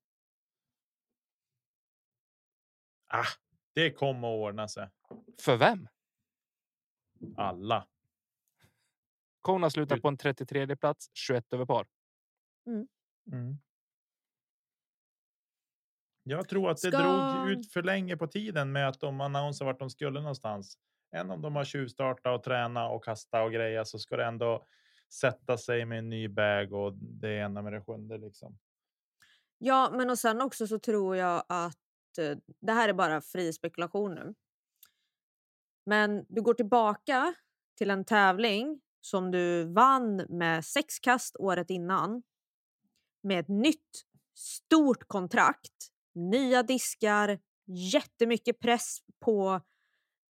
[3.06, 3.26] Ah,
[3.74, 4.90] det kommer att ordna sig.
[5.40, 5.88] För vem?
[7.36, 7.88] Alla.
[9.40, 11.86] Kona slutar på en 33 plats, 21 över par.
[12.66, 13.58] Mm.
[16.22, 19.72] Jag tror att det Ska- drog ut för länge på tiden med att de annonserade
[19.72, 20.78] vart de skulle någonstans.
[21.12, 24.64] Än om de har tjuvstartat och träna och kasta och greja så ska det ändå
[25.12, 28.58] sätta sig med en ny bag och det ena med det sjunde liksom.
[29.58, 33.52] Ja, men och sen också så tror jag att eh, det här är bara fri
[33.52, 34.34] spekulation nu.
[35.86, 37.34] Men du går tillbaka
[37.78, 42.22] till en tävling som du vann med sex kast året innan.
[43.22, 44.02] Med ett nytt
[44.34, 49.60] stort kontrakt, nya diskar, jättemycket press på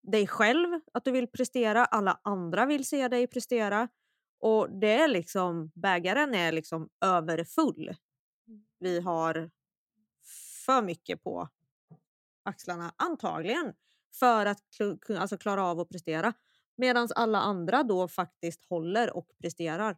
[0.02, 1.84] dig själv att du vill prestera.
[1.84, 3.88] Alla andra vill se dig prestera.
[4.38, 7.96] Och det är liksom, bägaren är liksom överfull.
[8.78, 9.50] Vi har
[10.66, 11.48] för mycket på
[12.42, 13.74] axlarna, antagligen,
[14.14, 14.62] för att
[15.18, 16.32] alltså klara av att prestera.
[16.76, 19.96] Medan alla andra då faktiskt håller och presterar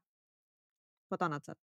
[1.09, 1.59] på ett annat sätt.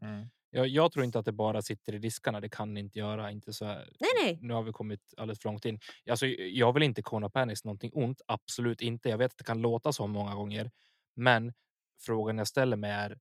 [0.00, 0.28] Mm.
[0.56, 2.40] Jag, jag tror inte att det bara sitter i diskarna.
[2.40, 3.30] Det kan det inte göra.
[3.30, 3.88] Inte så här.
[4.00, 4.38] Nej, nej.
[4.42, 5.80] Nu har vi kommit alldeles för långt in.
[6.10, 8.20] Alltså, jag vill inte Kona Panis någonting ont.
[8.26, 9.08] Absolut inte.
[9.08, 10.70] Jag vet att det kan låta så många gånger,
[11.16, 11.52] men
[12.00, 13.18] frågan jag ställer mig är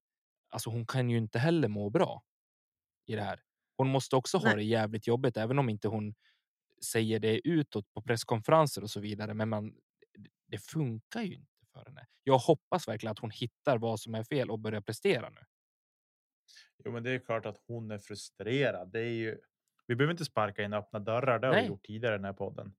[0.49, 2.21] alltså hon kan ju inte heller må bra
[3.05, 3.41] i det här.
[3.77, 4.55] Hon måste också ha Nej.
[4.55, 6.13] det jävligt jobbigt, även om inte hon
[6.85, 9.33] säger det utåt på presskonferenser och så vidare.
[9.33, 9.73] Men man,
[10.47, 12.07] det funkar ju inte för henne.
[12.23, 15.41] Jag hoppas verkligen att hon hittar vad som är fel och börjar prestera nu.
[16.85, 18.91] Jo, men det är klart att hon är frustrerad.
[18.91, 19.37] Det är ju.
[19.87, 21.39] Vi behöver inte sparka in öppna dörrar.
[21.39, 21.69] Det har vi Nej.
[21.69, 22.75] gjort tidigare i den här podden.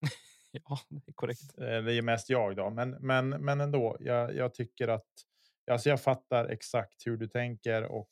[0.52, 1.58] Ja, det är korrekt.
[1.58, 3.96] Eh, Det är mest jag då, men men men ändå.
[4.00, 5.06] Jag, jag tycker att
[5.70, 8.10] alltså jag fattar exakt hur du tänker och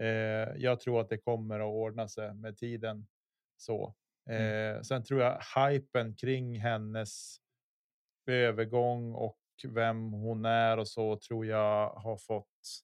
[0.00, 3.06] eh, jag tror att det kommer att ordna sig med tiden.
[3.56, 3.94] Så
[4.30, 7.36] eh, sen tror jag hypen kring hennes
[8.26, 12.82] övergång och vem hon är och så tror jag har fått.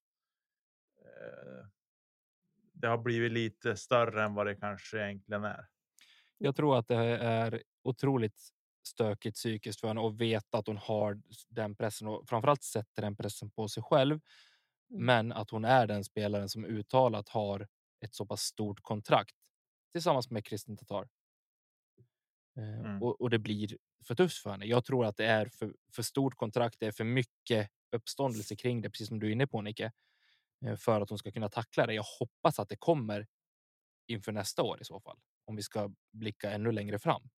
[1.04, 1.66] Eh,
[2.82, 5.66] det har blivit lite större än vad det kanske egentligen är.
[6.38, 8.40] Jag tror att det är otroligt
[8.88, 13.16] stökigt psykiskt för henne att veta att hon har den pressen och framförallt sätter den
[13.16, 14.20] pressen på sig själv.
[14.90, 15.06] Mm.
[15.06, 17.68] Men att hon är den spelaren som uttalat har
[18.04, 19.36] ett så pass stort kontrakt
[19.92, 21.08] tillsammans med Kristin Tatar.
[22.56, 23.02] Eh, Mm.
[23.02, 24.66] Och, och det blir för tufft för henne.
[24.66, 26.80] Jag tror att det är för, för stort kontrakt.
[26.80, 29.92] Det är för mycket uppståndelse kring det, precis som du är inne på Nicke,
[30.76, 31.94] för att hon ska kunna tackla det.
[31.94, 33.26] Jag hoppas att det kommer
[34.06, 37.30] inför nästa år i så fall, om vi ska blicka ännu längre fram.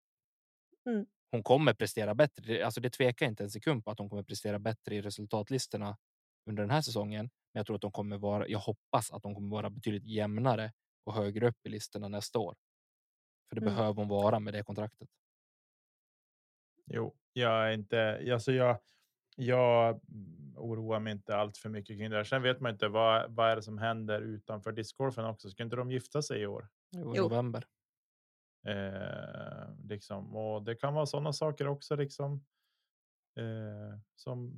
[0.86, 1.06] Mm.
[1.32, 2.44] Hon kommer prestera bättre.
[2.46, 5.98] Det- Alltså det tvekar inte en sekund på att hon kommer prestera bättre i resultatlistorna
[6.50, 7.26] under den här säsongen.
[7.54, 8.48] Men jag tror att de kommer vara.
[8.48, 12.56] Jag hoppas att de kommer vara betydligt jämnare och högre upp i listorna nästa år.
[13.50, 13.76] För det Mm.
[13.76, 15.10] behöver hon vara med det kontraktet.
[16.86, 18.80] Jo, jag är inte, alltså jag,
[19.36, 20.02] jag
[20.56, 22.24] oroar mig inte allt för mycket kring det här.
[22.24, 25.50] Sen vet man inte vad, vad är det som händer utanför discgolfen också.
[25.50, 26.68] Ska inte de gifta sig i år?
[26.92, 27.66] Jo, i november.
[28.68, 30.36] Eh, liksom.
[30.36, 32.46] Och det kan vara sådana saker också liksom.
[33.38, 34.54] Eh, som,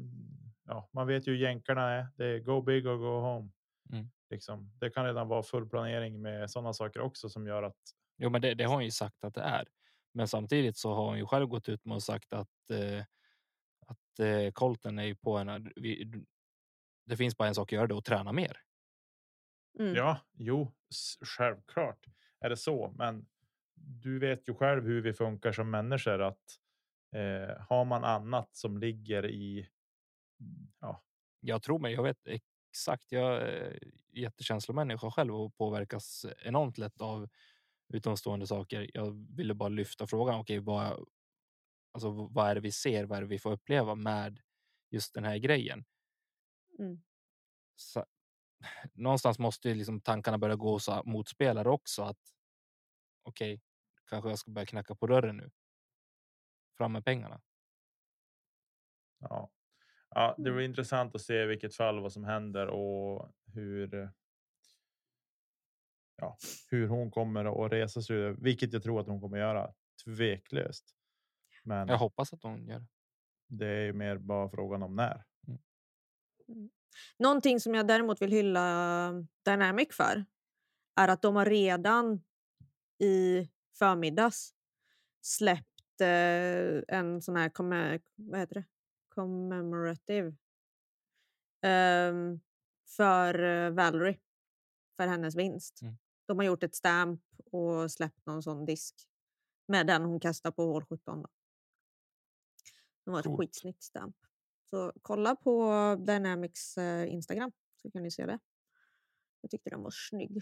[0.65, 2.07] ja, man vet ju hur jänkarna är.
[2.15, 3.51] Det är go big or go home.
[3.91, 4.09] Mm.
[4.29, 4.71] Liksom.
[4.79, 7.77] Det kan redan vara full planering med sådana saker också som gör att
[8.17, 9.67] Jo, men det, det har hon ju sagt att det är.
[10.13, 13.03] Men samtidigt så har hon ju själv gått ut med och sagt att eh,
[14.15, 15.71] att eh, Colton är ju på en.
[15.75, 16.11] Vi,
[17.05, 18.57] det finns bara en sak att göra det och träna mer.
[19.79, 19.95] Mm.
[19.95, 20.71] Ja, jo,
[21.21, 22.05] självklart
[22.39, 22.93] är det så.
[22.97, 23.25] Men
[23.75, 26.59] du vet ju själv hur vi funkar som människor att
[27.15, 29.69] eh, har man annat som ligger i.
[30.79, 31.03] Ja,
[31.39, 31.93] Jag tror mig.
[31.93, 33.11] Jag vet exakt.
[33.11, 33.79] Jag är
[34.13, 37.29] jättekänslomänniska själv och påverkas enormt lätt av
[37.93, 38.91] utomstående saker.
[38.93, 40.39] Jag ville bara lyfta frågan.
[40.39, 41.05] Okej, vad,
[41.95, 43.03] alltså, vad är det vi ser?
[43.05, 44.39] Vad är det vi får uppleva med
[44.91, 45.85] just den här grejen?
[46.79, 47.03] Mm.
[47.75, 48.05] Så,
[48.93, 52.03] någonstans måste ju liksom tankarna börja gå så mot spelare också.
[52.03, 52.19] Att
[53.23, 53.61] okej,
[54.09, 55.51] kanske jag ska börja knacka på dörren nu.
[56.77, 57.41] Fram med pengarna.
[59.19, 59.51] ja.
[60.09, 60.55] ja, det Mm.
[60.55, 64.11] blir intressant att se i vilket fall vad som händer och hur.
[66.17, 66.37] Ja,
[66.71, 69.73] hur hon kommer att resa sig, vilket jag tror att hon kommer göra
[70.05, 70.95] tveklöst.
[71.65, 72.85] Men Jag hoppas att de gör det.
[73.47, 75.23] det är ju mer bara frågan om när.
[77.19, 79.11] Någonting som jag däremot vill hylla
[79.45, 80.25] Dynamic för
[80.95, 82.21] är att de har redan
[82.99, 84.55] i förmiddags
[85.21, 87.51] släppt eh, en sån här
[88.15, 88.65] vad heter det?
[89.15, 90.35] commemorative
[91.61, 92.39] ehm,
[92.87, 94.19] för eh, Valerie
[94.97, 95.81] för hennes vinst.
[95.81, 95.97] Mm.
[96.25, 98.95] De har gjort ett stamp och släppt någon sån disk
[99.67, 101.21] med den hon kastar på hål 17.
[101.21, 101.27] Då.
[103.05, 103.39] Det var ett Coolt.
[103.39, 104.15] skitsnyggt stamp.
[104.69, 105.71] Så kolla på
[106.07, 108.39] Dynamics eh, Instagram så kan ni se det.
[109.41, 110.41] Jag tyckte den var snygg.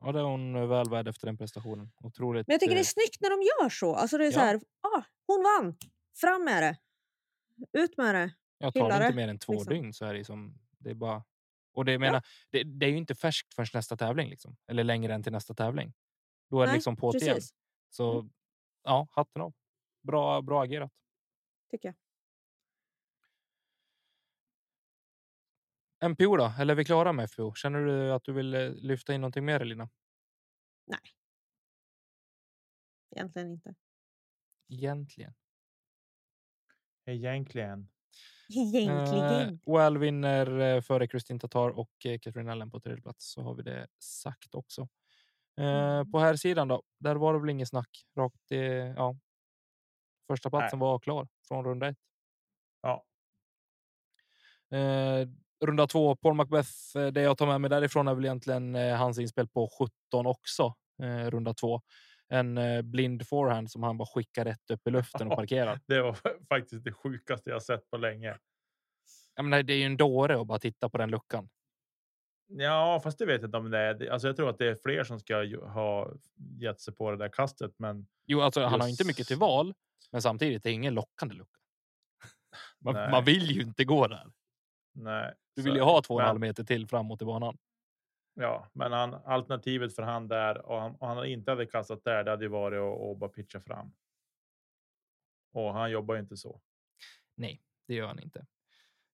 [0.00, 1.90] Ja, det är hon väl värd efter den prestationen.
[2.00, 2.46] Otroligt.
[2.46, 3.94] Men jag tycker det eh, är snyggt när de gör så.
[3.94, 4.44] Alltså det är så Ja.
[4.44, 5.76] här, ah, hon vann!
[6.20, 6.78] Fram med det!
[7.80, 8.34] Ut med det!
[8.58, 9.74] Jag tar det inte det, mer än två liksom.
[9.74, 11.24] dygn så är det som det är bara.
[11.72, 15.14] Och det menar, det, det är ju inte färskt förrän nästa tävling liksom eller längre
[15.14, 15.92] än till nästa tävling.
[16.50, 17.40] Då är det Nej, liksom på igen.
[17.90, 18.32] Så Mm.
[18.82, 19.54] ja, hatten av.
[20.02, 20.92] Bra, bra agerat.
[21.70, 21.94] Tycker jag.
[26.10, 26.52] MPO då?
[26.58, 27.54] Eller är vi klara med FPO?
[27.54, 29.88] Känner du att du vill eh, lyfta in någonting mer Elina?
[33.16, 33.74] Egentligen inte.
[34.68, 35.34] Egentligen.
[37.06, 37.88] Egentligen.
[38.48, 39.60] Egentligen.
[39.66, 41.90] Eh, Well vinner eh, före Kristin Tatar och
[42.22, 43.32] Katrin Allen på tredje plats.
[43.32, 44.88] Så har vi det sagt också.
[45.58, 46.12] Eh, Mm.
[46.12, 46.82] På här sidan då?
[46.98, 48.06] Där var det väl inget snack.
[48.16, 49.16] Rakt, eh, ja.
[50.26, 51.96] Första platsen var klar från runda ett.
[52.82, 53.04] Ja,
[54.72, 55.28] Eh,
[55.66, 56.68] runda två, Paul Macbeth.
[56.96, 59.68] eh, Det jag tar med mig därifrån är väl egentligen eh, hans inspel på
[60.10, 60.74] 17 också.
[61.02, 61.80] Eh, runda två.
[62.28, 64.90] En eh, blind forehand som han bara skickar rätt upp i
[65.22, 65.80] luften och parkerar.
[65.86, 66.16] Det var
[66.48, 68.38] faktiskt det sjukaste jag sett på länge.
[69.34, 71.48] Jag menar, det är ju en dåre att bara titta på den luckan.
[72.52, 74.10] Ja, fast det vet jag inte om det är.
[74.10, 75.36] Alltså, jag tror att det är fler som ska
[75.66, 76.12] ha
[76.60, 79.36] gett sig på det där kastet, men Jo, alltså, han har inte Just- mycket till
[79.36, 79.74] val,
[80.12, 81.58] men samtidigt är det ingen lockande lucka.
[82.78, 84.32] Man, man vill ju inte gå där.
[84.92, 85.34] nej.
[85.56, 87.24] Du så vill ju är ha två och en halv Men- meter till framåt i
[87.24, 87.58] banan.
[88.34, 92.24] Ja, men han, alternativet för han där och han, och han inte hade kastat där,
[92.24, 93.92] det hade ju varit att, att bara pitcha fram.
[95.52, 96.60] Och han jobbar ju inte så.
[97.36, 98.46] Nej, det gör han inte.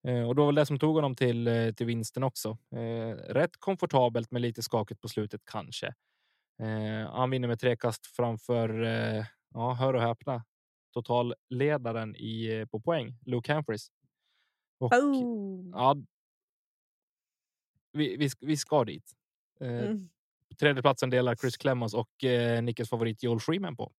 [0.09, 2.59] Eh, och då var det som tog honom till, eh, till vinsten också.
[2.70, 5.94] Eh, rätt komfortabelt med lite skakigt på slutet kanske.
[7.09, 8.68] Han vinner med tre kast framför,
[9.55, 10.44] ja, hör och häpna,
[11.03, 13.91] totalledaren i, eh, på poäng, Luke Humphries.
[14.79, 15.71] Och, Boom!
[15.75, 15.97] ja,
[17.93, 19.13] vi, vi, vi ska dit.
[19.61, 20.09] Eh, Mm.
[20.61, 23.93] Tredje platsen delar Chris Clemens och eh, Nickes favorit Joel Freeman på.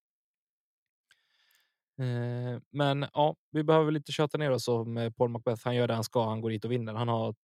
[2.00, 5.62] Eh, men ja, vi behöver lite köta ner oss som eh, Paul Macbeth.
[5.64, 6.30] Han gör det han ska.
[6.30, 6.94] Han går dit och vinner.
[6.94, 7.36] Han har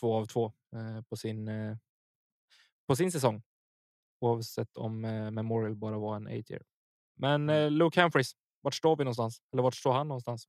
[0.00, 1.50] två av två eh, på sin
[2.86, 3.42] på sin säsong.
[4.20, 5.00] Oavsett om
[5.32, 6.62] Memorial bara var en eight year.
[7.16, 9.42] Men eh, Luke Humphries, vart står vi någonstans?
[9.52, 10.48] Eller vart står han någonstans?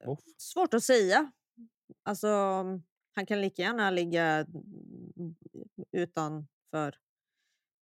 [0.00, 0.20] Off.
[0.36, 1.32] Svårt att säga.
[2.02, 2.28] Alltså,
[3.14, 5.36] han kan lika gärna ligga mm,
[5.92, 6.96] utanför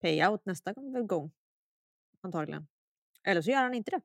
[0.02, 0.74] payout nästa
[1.08, 1.32] gång.
[2.22, 2.68] Antagligen.
[3.24, 4.02] Eller så gör han inte det.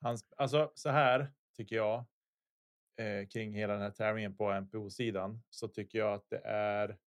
[0.00, 2.04] Hans, alltså så här tycker jag.
[2.96, 6.98] Eh, kring hela den här tävlingen på NPO-sidan så tycker jag att det är.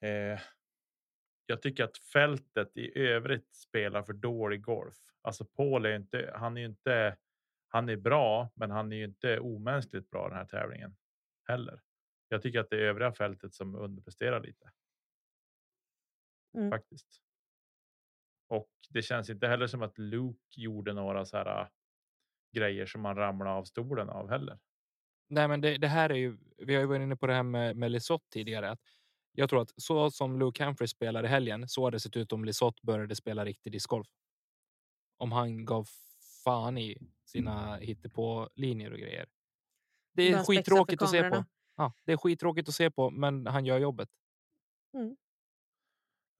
[0.00, 0.40] Eh,
[1.50, 4.96] jag tycker att fältet i övrigt spelar för dålig golf.
[5.22, 6.32] Alltså Paul är inte.
[6.36, 7.16] Han är inte.
[7.68, 10.96] Han är bra, men han är ju inte omänskligt bra den här tävlingen
[11.44, 11.80] heller.
[12.28, 14.70] Jag tycker att det är övriga fältet som underpresterar lite.
[16.54, 16.70] Mm.
[16.70, 17.22] Faktiskt.
[18.48, 21.68] Och det känns inte heller som att Luke gjorde några så här äh,
[22.52, 24.58] grejer som man ramlar av stolen av heller.
[25.28, 26.38] Nej, men det, det här är ju.
[26.58, 28.70] Vi har ju varit inne på det här med, med Lisotte tidigare.
[28.70, 28.80] Att
[29.32, 32.32] jag tror att så som Luke Humphries spelar i helgen så hade det sett ut
[32.32, 34.08] om Lisotte började spela riktig discgolf.
[35.16, 35.88] Om han gav
[36.44, 39.28] fan i sina hittepå linjer och grejer.
[40.12, 41.44] Det är Bara skittråkigt att se på.
[41.76, 44.08] Ja, det är skittråkigt att se på, men han gör jobbet.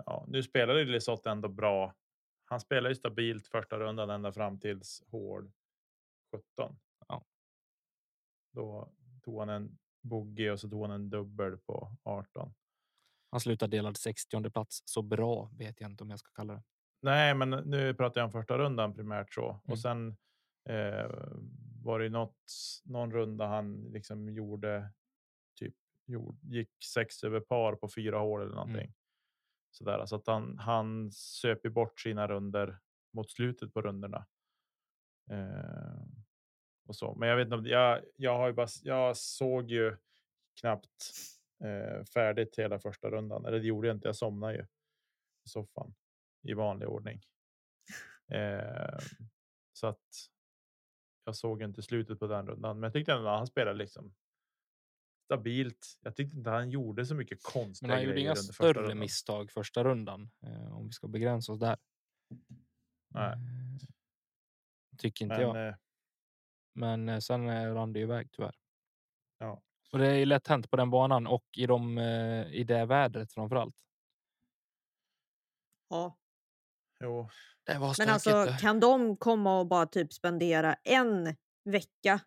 [0.05, 1.95] Ja, nu spelade Lisotte ändå bra.
[2.45, 5.53] Han spelade ju stabilt första rundan ända fram tills hård
[6.31, 6.79] 17.
[7.09, 7.25] Ja.
[8.53, 11.88] Då tog han en bogey och så tog han en dubbel på 18.
[13.31, 14.83] Han slutar delad 60 plats.
[14.85, 16.63] Så bra vet jag inte om jag ska kalla det.
[17.03, 19.61] Nej, men nu pratar jag om första rundan primärt så Mm.
[19.73, 20.17] och sen
[20.69, 21.11] eh,
[21.83, 22.53] var det något,
[22.85, 24.93] någon runda han liksom gjorde
[25.59, 25.75] typ
[26.07, 28.77] gjorde, gick sex över par på fyra hål eller någonting.
[28.77, 28.95] Mm.
[29.71, 32.79] Sådär, så att han, han söp ju bort sina runder
[33.13, 34.27] mot slutet på runderna.
[35.31, 36.03] Eh,
[36.89, 37.15] och så.
[37.15, 39.97] Men jag vet inte jag, jag har ju bara, jag såg ju
[40.61, 41.05] knappt
[41.65, 43.45] eh, färdigt hela första rundan.
[43.47, 44.09] Eller det gjorde jag inte.
[44.09, 44.63] Jag somnade ju
[45.47, 45.95] i soffan
[46.43, 47.23] i vanlig ordning.
[48.33, 48.99] Eh,
[49.73, 50.07] så att
[51.25, 54.15] jag såg inte slutet på den rundan, men jag tyckte ändå att han spelade liksom
[55.25, 55.99] stabilt.
[56.01, 58.99] Jag tyckte inte han gjorde så mycket konstiga Men han gjorde inga första större rundan.
[58.99, 60.31] misstag första rundan.
[60.43, 61.79] Eh, om vi ska begränsa oss där.
[63.15, 63.33] Nej.
[63.33, 63.39] Eh,
[64.99, 65.69] Tycker inte Men, jag.
[65.69, 65.75] eh,
[66.75, 68.55] Men eh, sen rann det iväg tyvärr.
[69.39, 69.63] Ja.
[69.93, 72.87] Och det är ju lätt hänt på den banan och i, de, eh, i det
[72.87, 73.77] vädret framför allt.
[75.91, 76.19] Ja.
[77.01, 77.29] jo,
[77.65, 78.59] Det var Men alltså det.
[78.61, 82.21] kan de komma och bara typ spendera en vecka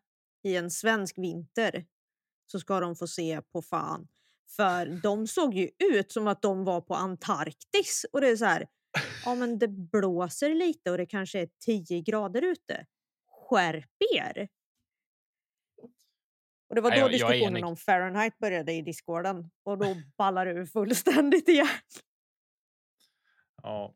[0.43, 1.85] i en svensk vinter
[2.51, 4.07] så ska de få se på fan.
[4.55, 8.45] För de såg ju ut som att de var på Antarktis och det är så
[8.45, 8.67] här.
[9.25, 12.85] Ja, men det blåser lite och det kanske är 10 grader ute.
[13.49, 14.47] Skärp er!
[16.71, 17.65] Och det var då jag- jag diskussionen enig.
[17.65, 19.85] om Fahrenheit började i discorden och då
[20.17, 21.67] ballar ur fullständigt igen.
[23.63, 23.95] ja.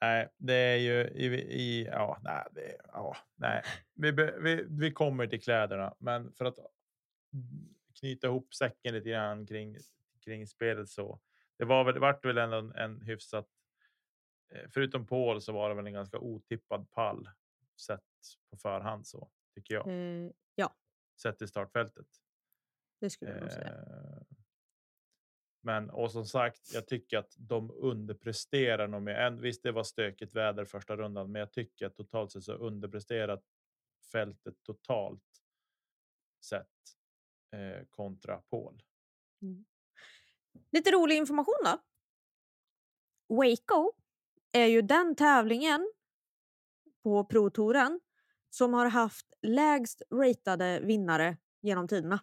[0.00, 3.62] Nej, det är ju i, i ja, nej, det, ja, nej.
[3.94, 6.58] Vi, vi, vi kommer till kläderna, men för att
[8.00, 9.76] knyta ihop säcken lite grann kring
[10.24, 11.20] kring spelet så.
[11.58, 13.46] Det var väl, det vart väl ändå en, en hyfsat.
[14.52, 17.28] eh, Förutom Paul så var det väl en ganska otippad pall
[17.80, 18.00] sett
[18.50, 19.86] på förhand så tycker jag.
[19.88, 20.32] Ja,
[21.22, 22.06] Sett i startfältet.
[23.00, 23.68] det skulle jag nog säga.
[23.68, 24.22] Eh,
[25.60, 29.14] Men och som sagt, jag tycker att de underpresterar nog mer.
[29.14, 29.40] än.
[29.40, 33.44] Visst, det var stökigt väder första rundan, men jag tycker att totalt sett så underpresterat
[34.12, 35.42] fältet totalt
[36.44, 36.66] sett
[37.52, 38.82] eh, kontra Paul.
[40.70, 41.78] Lite rolig information då.
[43.34, 43.92] Waco
[44.52, 45.92] är ju den tävlingen
[47.02, 48.00] på Pro-touren
[48.50, 52.20] som har haft lägst ratade vinnare genom tiderna.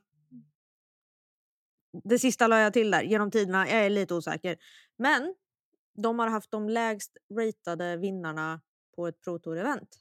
[2.04, 3.68] Det sista la jag till där, genom tiderna.
[3.68, 4.58] Jag är lite osäker.
[4.98, 5.36] Men
[5.94, 8.62] de har haft de lägst ratade vinnarna
[8.96, 10.00] på ett Pro Tour-event.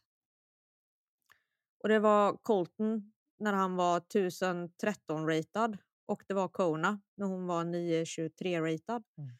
[1.82, 7.46] Och det var Colton när han var 1013 ratad och det var Kona när hon
[7.46, 9.04] var 923 ratad.
[9.18, 9.30] Mm.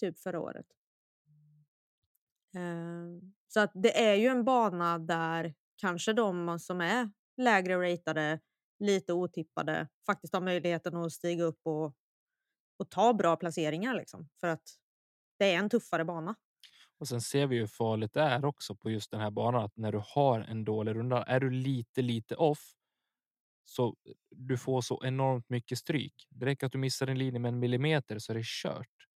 [0.00, 0.66] Typ förra året.
[2.54, 8.40] Eh, så att det är ju en bana där kanske de som är lägre ratade,
[8.80, 11.94] lite otippade, faktiskt har möjligheten att stiga upp och,
[12.78, 13.94] och ta bra placeringar.
[13.94, 14.62] Liksom, för att
[15.38, 16.36] det är en tuffare bana.
[16.98, 19.64] Och sen ser vi ju hur farligt det är också på just den här banan.
[19.64, 22.72] Att när du har en dålig runda, är du lite, lite off.
[23.64, 23.96] Så
[24.30, 26.26] du får så enormt mycket stryk.
[26.30, 29.08] Det räcker att du missar en linje med en millimeter så är det kört.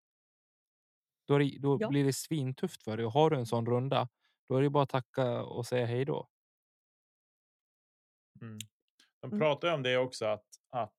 [1.28, 1.88] Då, det, då Ja.
[1.88, 3.05] blir det svintufft för dig.
[3.05, 4.07] Och har du en sån runda,
[4.49, 6.28] då är det bara att tacka och säga hej då.
[8.41, 8.57] Mm.
[9.19, 9.39] De Mm.
[9.39, 10.93] pratar ju om det också att att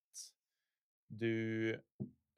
[1.08, 1.72] du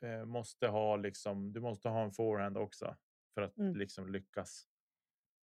[0.00, 1.52] eh, måste ha liksom.
[1.52, 2.96] Du måste ha en forehand också
[3.34, 3.76] för att Mm.
[3.76, 4.68] liksom lyckas.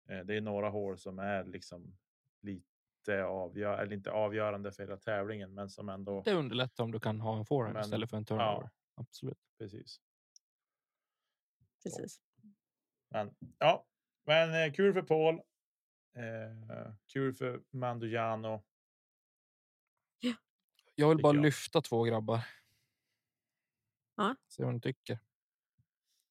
[0.09, 1.98] Eh, det är några hål som är liksom
[2.42, 7.00] lite avgör eller inte avgörande för hela tävlingen, men som ändå Det underlättar om du
[7.00, 8.36] kan ha en forehand Men, istället för en ja.
[8.36, 8.70] turnover.
[8.94, 9.38] Absolut.
[9.59, 10.00] precis.
[11.82, 12.20] Precis.
[13.11, 13.86] Men ja,
[14.26, 15.34] men eh, kul för Paul.
[16.16, 18.64] Eh, kul för Mandujano.
[20.95, 21.43] Jag vill bara jag.
[21.43, 22.41] lyfta två grabbar.
[24.16, 24.37] Ja.
[24.49, 25.18] Se vad ni tycker.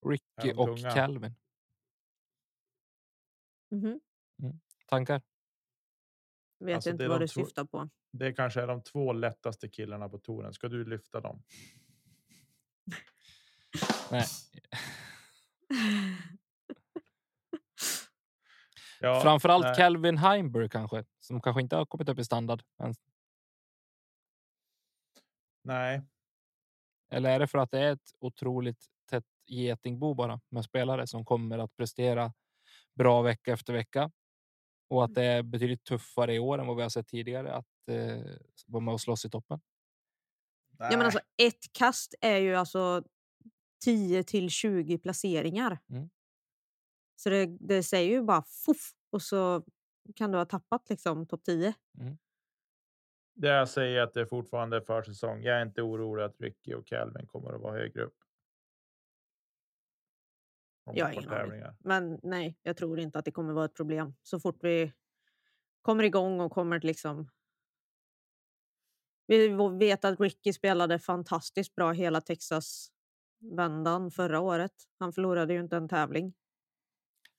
[0.10, 0.92] Ricky och tunga?
[0.92, 1.36] Calvin.
[3.72, 4.00] Mhm.
[4.88, 5.22] Tankar?
[6.60, 7.90] Vet Alltså, inte vad du två- syftar på.
[8.12, 10.54] Det kanske är de två lättaste killarna på touren.
[10.54, 11.44] Ska du lyfta dem?
[14.12, 14.26] Nej.
[19.04, 19.76] Ja, Framförallt nej.
[19.76, 22.64] Calvin Heimberg kanske, som kanske inte har kommit upp i standard.
[25.64, 26.02] Nej,
[27.10, 31.26] Eller är det för att det är ett otroligt tätt getingbo bara med spelare som
[31.26, 32.34] kommer att prestera
[32.96, 34.12] bra vecka efter vecka
[34.90, 37.88] och att det är betydligt tuffare i år än vad vi har sett tidigare att
[37.88, 38.24] eh,
[38.68, 39.62] vara med och slåss i toppen.
[40.78, 43.04] Ja, men alltså, ett kast är ju alltså
[43.84, 45.80] 10 till 20 placeringar.
[45.90, 46.10] Mm.
[47.16, 49.64] Så det, det säger ju bara fuff och så
[50.16, 51.74] kan du ha tappat liksom topp 10.
[53.34, 55.44] Det jag säger är att det är fortfarande försäsong.
[55.44, 58.18] Jag är inte orolig att Ricky och Calvin kommer att vara högre upp.
[60.84, 61.64] Om Jag har ingen aning.
[61.80, 64.16] Men nej, jag tror inte att det kommer vara ett problem.
[64.24, 64.94] Så fort vi
[65.82, 67.30] kommer igång och kommer liksom...
[69.28, 69.48] Vi
[69.80, 74.74] vet att Ricky spelade fantastiskt bra hela Texas-vändan förra året.
[75.00, 76.34] Han förlorade ju inte en tävling.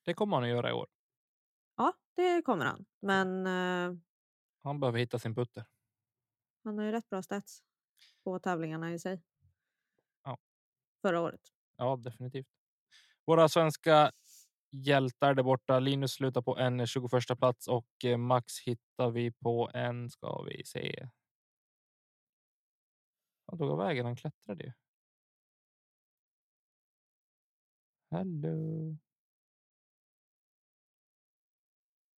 [0.04, 0.86] Det kommer han att göra i år.
[1.76, 2.84] Ja, det kommer han.
[3.00, 3.98] Men eh,
[4.62, 5.64] Han behöver hitta sin putter.
[6.64, 7.62] Han har ju rätt bra stats
[8.24, 9.22] på tävlingarna i sig.
[10.24, 10.38] Ja.
[11.02, 11.40] Förra året.
[11.76, 12.48] Ja, definitivt.
[13.24, 14.12] Våra svenska
[14.70, 15.78] hjältar där borta.
[15.80, 20.64] Linus slutar på en 21 plats och eh, Max hittar vi på en, ska vi
[20.64, 21.08] se.
[23.46, 24.72] Han tog av vägen, han klättrade ju.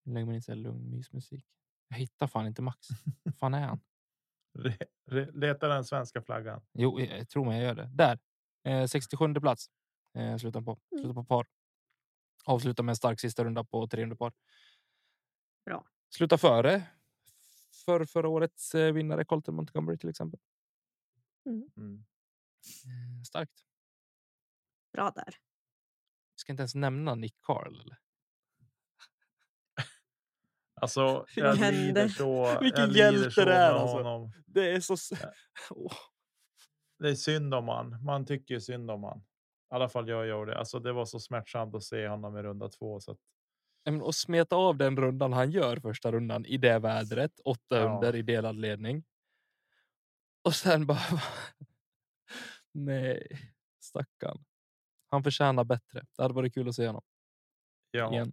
[0.05, 1.47] Nu lägger man in så här lugn mysmusik.
[1.89, 2.89] Jag hittar fan inte Max.
[3.39, 3.81] Fan är han?
[5.33, 6.63] Leta den svenska flaggan.
[6.73, 7.91] Jo, jag jag tror mig jag gör det.
[7.93, 8.19] Där.
[8.65, 9.67] Eh, 67 plats.
[10.15, 10.71] Eh, slutar på.
[10.71, 11.05] Mm.
[11.05, 11.47] Slutar på par.
[12.45, 14.33] Avslutar med en stark sista runda på 300 par.
[15.65, 15.87] Bra.
[16.17, 16.83] Slutar före
[17.85, 20.41] för förra årets eh, vinnare Colton Montgomery till exempel.
[21.47, 22.05] Mm.
[22.85, 23.65] Eh, starkt.
[24.93, 25.37] Bra där.
[26.35, 27.81] Vi ska inte ens nämna Nick Carl.
[27.81, 27.99] Eller?
[30.85, 31.81] Alltså, jag hände?
[31.81, 32.59] lider så.
[32.61, 33.97] Vilken hjälte det är, alltså.
[33.97, 34.33] honom.
[34.47, 34.97] Det är så...
[36.99, 38.05] Det är synd om han.
[38.05, 39.19] Man tycker synd om han.
[39.19, 39.23] I
[39.75, 40.59] alla fall jag gör det.
[40.59, 43.01] Alltså, det var så smärtsamt att se honom i runda två.
[43.01, 43.19] Så att,
[43.85, 47.41] men Och smeta av den rundan han gör första rundan i det vädret.
[47.45, 47.95] Åtta Ja.
[47.95, 49.05] under i delad ledning.
[50.45, 50.99] Och sen bara.
[52.73, 53.29] Nej,
[53.81, 54.45] stackarn.
[55.11, 56.03] Han förtjänar bättre.
[56.17, 57.03] Det hade varit kul att se honom
[57.91, 58.13] ja.
[58.13, 58.33] igen.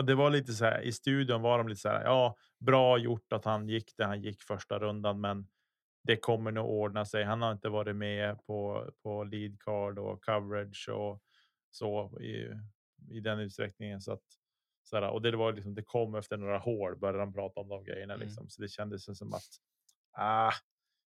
[0.00, 2.04] Och det var lite så här i studion var de lite så här.
[2.04, 5.48] Ja, bra gjort att han gick där han gick första rundan, men
[6.02, 7.24] det kommer nog ordna sig.
[7.24, 11.22] Han har inte varit med på på lead card och coverage och
[11.70, 12.48] så i,
[13.10, 14.24] i den utsträckningen så att
[14.82, 17.84] Sådär, och det var liksom, det kom efter några hål började de prata om de
[17.84, 18.26] grejerna Mm.
[18.26, 18.48] liksom.
[18.48, 19.60] Så det kändes som att
[20.12, 20.52] ah,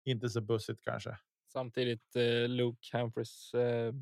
[0.03, 1.17] inte så bussigt kanske.
[1.47, 3.53] Samtidigt eh, Luke Humphries.
[3.53, 3.93] Eh,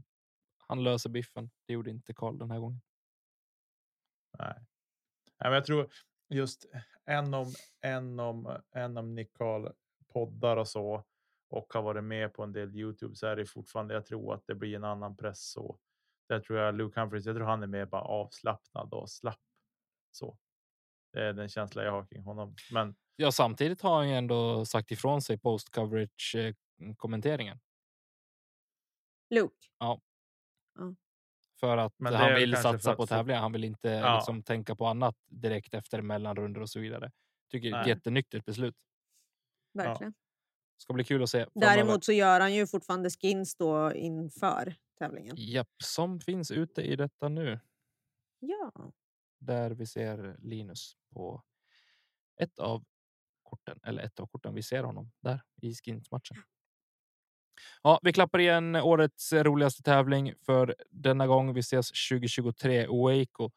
[0.58, 1.50] han löser biffen.
[1.66, 2.82] Det gjorde inte Karl den här gången.
[4.40, 4.66] Nej.
[5.40, 5.90] Nej, men jag tror
[6.30, 6.66] just
[7.06, 9.72] en om en om en om Nick Carl
[10.14, 11.04] poddar och så
[11.50, 13.94] och har varit med på en del Youtube så är det fortfarande.
[13.94, 15.80] Jag tror att det blir en annan press så.
[16.30, 17.26] Där tror jag Luke Humphries.
[17.26, 19.42] Jag tror han är mer bara avslappnad och slapp
[20.12, 20.38] så.
[21.14, 22.56] Det är den känsla jag har kring honom.
[22.72, 26.54] Men Ja, samtidigt har han ju ändå sagt ifrån sig post coverage eh,
[26.98, 27.60] kommenteringen
[29.30, 29.68] Luke.
[31.60, 33.41] För att Men han vill satsa på tävlingar.
[33.41, 34.16] Han vill inte Ja.
[34.16, 37.12] liksom tänka på annat direkt efter mellanrunder och så vidare.
[37.51, 37.95] Tycker det är ett Nej.
[37.95, 38.76] jättenyktert beslut.
[39.74, 40.14] Verkligen.
[40.78, 41.45] Ska bli kul att se.
[41.53, 45.36] Däremot så gör han ju fortfarande skins då inför tävlingen.
[45.39, 47.60] Japp, som finns ute i detta nu.
[48.39, 48.91] Ja.
[49.39, 51.43] Där vi ser Linus på
[52.41, 52.86] ett av
[53.43, 54.53] korten eller ett av korten.
[54.53, 56.38] Vi ser honom där i skinsmatchen.
[57.84, 61.53] Ja, vi klappar igen årets roligaste tävling för denna gång.
[61.53, 63.51] Vi ses 2023 Waco.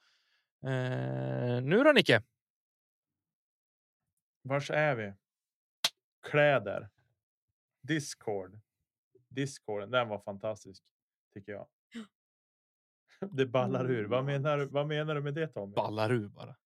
[0.65, 2.23] Eh, nu då Nicke?
[4.43, 5.13] vars är vi?
[6.31, 6.89] Kläder.
[7.83, 8.59] Discord.
[9.29, 9.91] Discord.
[9.91, 10.83] Den var fantastisk
[11.35, 11.67] tycker jag.
[13.33, 14.05] Det ballar ur.
[14.05, 15.75] Vad menar, du- vad menar du med det Tommy?
[15.75, 16.57] Ballar ur bara.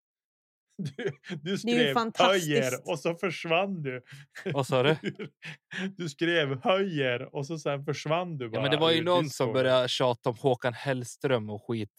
[0.76, 1.10] Du,
[1.42, 2.46] du skrev fantastiskt.
[2.46, 4.02] höjer och så försvann du.
[4.44, 4.96] Vad sa du?
[5.96, 8.56] Du skrev höjer och så sen försvann du bara.
[8.56, 11.92] Ja, men det var ju någon som började tjata om Håkan Hellström och skit.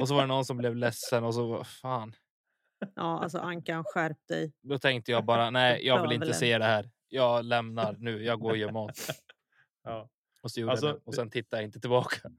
[0.00, 2.14] Och så var det någon som blev ledsen och så fan.
[2.94, 4.52] ja, alltså Ankan skärp dig.
[4.62, 6.90] Då tänkte jag bara nej, jag vill inte se det här.
[7.08, 8.24] Jag lämnar nu.
[8.24, 8.98] Jag går och gör mat.
[9.84, 10.10] Ja.
[10.42, 11.00] Och så gjorde Alltså, jag det.
[11.04, 12.30] Och sen tittade jag inte tillbaka.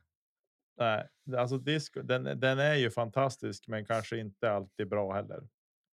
[0.77, 1.07] Nej,
[1.37, 5.47] alltså disco, den, den är ju fantastisk, men kanske inte alltid bra heller.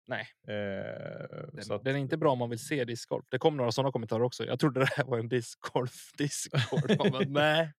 [0.08, 0.26] Nej.
[0.48, 3.26] Eh, Den, så att, den är inte bra om man vill se discgolf.
[3.30, 4.44] Det kom några sådana kommentarer också.
[4.44, 5.92] Jag trodde det här var en discgolf.
[6.18, 7.28] Discgolf.
[7.28, 7.72] Nej,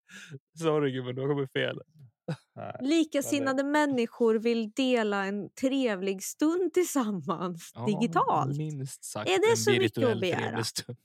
[0.60, 1.82] sorry gubben, du har kommit fel.
[2.56, 2.76] nej.
[2.82, 8.58] Likasinnade människor vill dela en trevlig stund tillsammans Ja, digitalt.
[8.58, 10.64] Minst sagt Är det en så mycket att begära?
[10.64, 10.98] stund.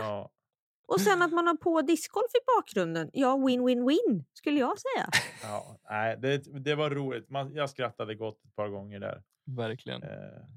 [0.00, 0.30] Ja,
[0.86, 3.10] Och sen att man har på discgolf i bakgrunden.
[3.12, 5.08] Ja, win-win-win skulle jag säga.
[5.42, 7.30] ja, nej, det, det var roligt.
[7.30, 9.22] Man, jag skrattade gott ett par gånger där
[9.56, 10.02] Verkligen.
[10.02, 10.08] eh,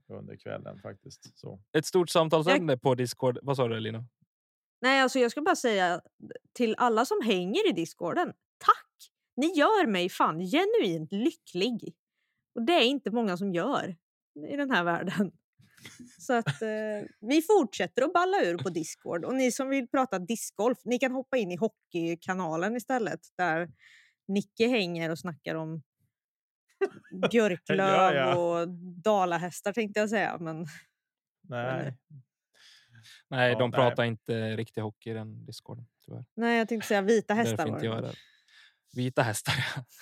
[0.07, 1.39] under kvällen faktiskt.
[1.39, 1.59] Så.
[1.77, 3.39] Ett stort samtalsämne på Discord.
[3.41, 4.05] Vad sa du Lina?
[4.81, 6.01] Nej, alltså jag ska bara säga
[6.53, 8.27] till alla som hänger i discorden.
[8.57, 9.11] Tack!
[9.35, 11.95] Ni gör mig fan genuint lycklig.
[12.55, 13.95] Och det är inte många som gör
[14.49, 15.31] i den här världen.
[16.19, 19.25] Så att eh, vi fortsätter att balla ur på Discord.
[19.25, 23.19] Och ni som vill prata discgolf, ni kan hoppa in i hockeykanalen istället.
[23.37, 23.69] Där
[24.27, 25.81] Nicke hänger och snackar om
[27.31, 28.35] björklöv Ja, ja.
[28.35, 28.69] och
[29.03, 30.37] dalahästar tänkte jag säga.
[30.39, 30.65] Men
[31.41, 31.97] Nej,
[33.29, 33.77] Nej, Ja, de nej.
[33.77, 35.85] pratar inte riktig hockey i den Discorden.
[36.05, 36.25] Tyvärr.
[36.35, 38.17] nej, jag tänkte säga vita hästar inte jag där.
[38.95, 39.83] Vita hästar, ja.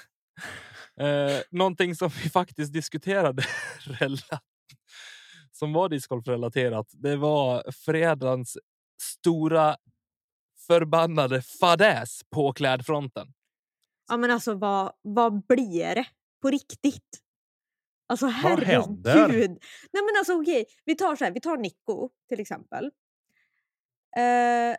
[0.99, 3.43] Eh, någonting som vi faktiskt diskuterade
[3.79, 4.39] rela-
[5.57, 6.87] som var discgolf-relaterat.
[6.91, 8.57] Det var fredagens
[9.01, 9.77] stora
[10.67, 13.27] förbannade fadäs på klädfronten.
[14.09, 16.05] Ja men alltså vad, vad blir det
[16.41, 17.21] på riktigt?
[18.07, 19.59] Alltså herregud.
[19.93, 22.85] Nej men alltså okej, vi tar så här, vi tar Nico till exempel.
[24.17, 24.75] Eh,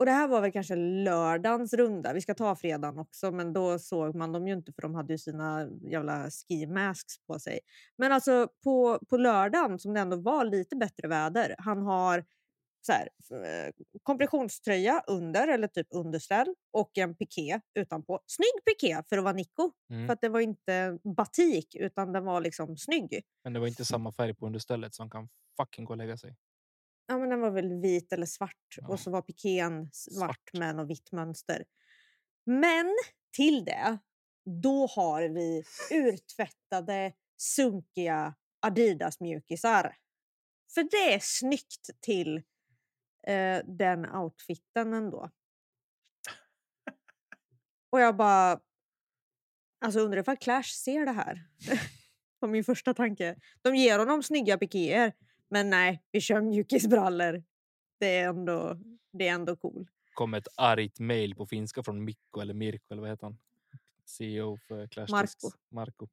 [0.00, 2.12] och det här var väl kanske lördagens runda.
[2.12, 5.12] Vi ska ta fredagen också, men då såg man dem ju inte för de hade
[5.12, 7.60] ju sina jävla ski masks på sig.
[7.96, 11.54] Men alltså på, på lördagen som det ändå var lite bättre väder.
[11.58, 12.24] Han har
[12.86, 13.08] så här,
[13.44, 13.72] eh,
[14.02, 18.20] kompressionströja under eller typ underställ och en piké utanpå.
[18.26, 19.70] Snygg piké för att vara Nico.
[19.90, 20.06] Mm.
[20.06, 23.22] För att det var inte batik utan den var liksom snygg.
[23.44, 25.28] Men det var inte samma färg på understället som kan
[25.60, 26.36] fucking gå och lägga sig.
[27.10, 28.88] Ja, men den var väl vit eller svart Ja.
[28.88, 30.52] och så var pikén svart, Svart.
[30.58, 31.64] med något vitt mönster.
[32.44, 32.96] Men
[33.36, 33.98] till det,
[34.62, 38.34] då har vi urtvättade, sunkiga
[38.66, 39.96] Adidas-mjukisar.
[40.74, 42.36] För det är snyggt till
[43.26, 45.30] eh, den outfiten ändå.
[47.90, 48.60] Och jag bara...
[49.84, 51.48] Alltså undrar ifall Clash ser det här.
[52.38, 53.36] var min första tanke.
[53.62, 55.12] De ger honom snygga pikéer.
[55.50, 57.44] Men nej, vi kör mjukisbrallor.
[57.98, 58.78] Det är ändå,
[59.12, 59.88] det är ändå cool.
[60.14, 63.38] kom ett argt mail på finska från Mikko eller Mirko eller vad heter han?
[64.04, 65.50] CEO för Clash Marco.
[65.70, 66.08] Marco.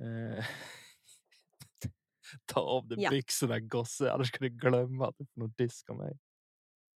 [0.00, 0.44] Eh,
[2.44, 3.10] Ta av dig Ja.
[3.10, 6.18] byxorna gosse, annars ska du glömma att du får nog diska mig.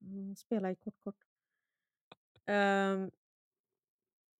[0.03, 1.16] Mm, spela i kort kort.
[2.47, 3.11] Ehm,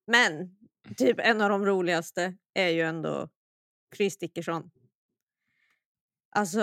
[0.07, 0.57] men
[0.97, 3.29] typ en av de roligaste är ju ändå
[3.97, 4.71] Chris Dickerson.
[6.31, 6.61] Alltså,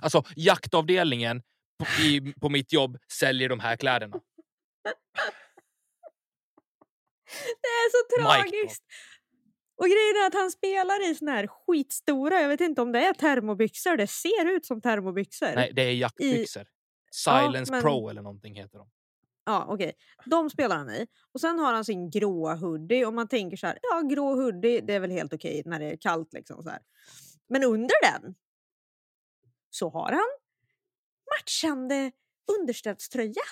[0.00, 1.42] Alltså jaktavdelningen
[1.78, 4.20] på, i, på mitt jobb säljer de här kläderna.
[7.62, 8.84] det är så tragiskt!
[9.76, 13.06] Och grejen är att han spelar i såna här skitstora, jag vet inte om det
[13.06, 15.52] är termobyxor, det ser ut som termobyxor.
[15.54, 16.66] Nej, det är jaktbyxor.
[17.12, 18.90] Silence men- Pro eller någonting heter de.
[19.44, 19.92] Ja, okej.
[20.24, 21.06] De spelar han i.
[21.32, 24.80] Och sen har han sin gråa hoodie och man tänker så här, ja, grå hoodie,
[24.80, 26.78] det är väl helt okej när det är kallt liksom så här.
[27.48, 28.34] Men under den
[29.70, 30.28] så har han
[31.30, 32.12] matchande
[32.58, 33.42] underställströja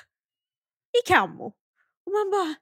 [1.04, 1.46] i kammo.
[2.04, 2.54] Och man bara,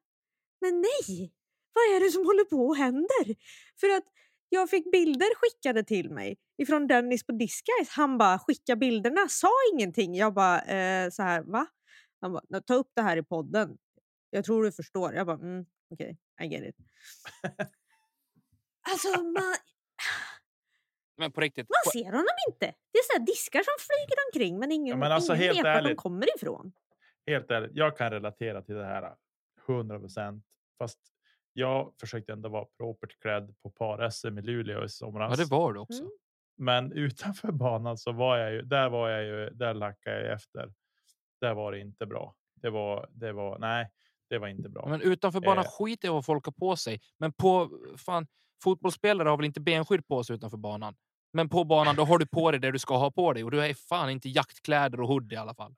[0.61, 1.33] men nej,
[1.73, 3.37] vad är det som håller på och händer?
[3.81, 4.05] För att
[4.49, 7.91] jag fick bilder skickade till mig ifrån Dennis på Disguise.
[7.91, 10.15] Han bara skicka bilderna, sa ingenting.
[10.15, 11.67] Jag bara eh, så här, va?
[12.21, 13.79] Han bara, "Nå, ta upp det här i podden.
[14.31, 15.15] Jag tror du förstår.
[15.15, 16.77] Jag bara, mm, okej, I get it.
[18.91, 19.55] alltså, man,
[21.17, 21.67] Men på riktigt.
[21.69, 22.67] man ser honom inte.
[22.93, 25.59] Det är så här diskar som flyger omkring men ingen, Ja, men alltså, ingen helt
[25.67, 26.73] vet var de kommer ifrån.
[27.27, 29.15] Helt ärligt, jag kan relatera till det här
[29.69, 30.45] 100 procent.
[30.79, 30.99] Fast
[31.53, 35.39] jag försökte ändå vara propert klädd på par-SM i Luleå i somras.
[35.39, 36.01] Ja, det var det också.
[36.03, 36.13] Mm.
[36.57, 40.73] Men utanför banan så var jag ju, där var jag ju, där lackade jag efter.
[41.41, 42.35] Där var det inte bra.
[42.55, 43.91] Det var, det var, nej,
[44.29, 44.87] det var inte bra.
[44.89, 45.71] Men utanför banan Eh.
[45.71, 47.01] skiter jag vad folk har på sig.
[47.19, 48.27] Men på fan,
[48.63, 50.95] fotbollsspelare har väl inte benskydd på sig utanför banan.
[51.37, 53.51] Men på banan då har du på dig det du ska ha på dig och
[53.51, 55.75] du är fan inte jaktkläder och hoodie i alla fall.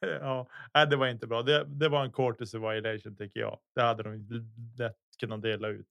[0.00, 1.42] ja, nej, det var inte bra.
[1.42, 3.58] Det, det var en courtesy violation tycker jag.
[3.74, 4.28] Det hade de
[4.78, 5.88] lätt kunnat dela ut.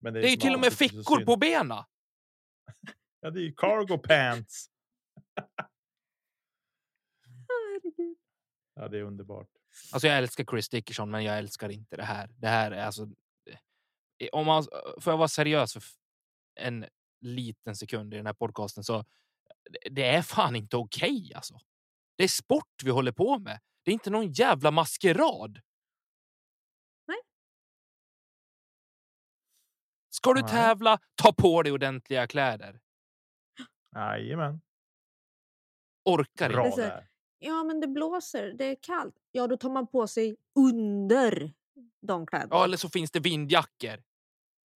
[0.00, 1.78] Men Det är ju som till och med fickor på benen.
[3.20, 4.70] Ja, det är ju cargo pants.
[8.74, 9.48] Ja, det är underbart.
[9.92, 12.30] Alltså jag älskar Chris Dickerson, men jag älskar inte det här.
[12.36, 13.02] Det här är alltså...
[14.18, 14.64] eh, Om man,
[15.00, 15.82] får jag vara seriös för
[16.58, 16.86] en
[17.20, 19.04] liten sekund i den här podcasten så
[19.70, 21.58] det- det är fan inte okej alltså.
[22.16, 23.60] Det är sport vi håller på med.
[23.82, 25.60] Det är inte någon jävla maskerad.
[27.06, 27.16] Nej.
[30.10, 30.50] Ska du Nej.
[30.50, 32.80] tävla, ta på dig ordentliga kläder.
[33.94, 34.60] Jajamän.
[36.04, 36.80] Orkar Bra inte.
[36.82, 37.08] Där.
[37.38, 39.14] Ja, men det blåser, det är kallt.
[39.30, 41.52] Ja, då tar man på sig under
[42.00, 42.48] de kläderna.
[42.56, 44.02] Ja, eller så finns det vindjackor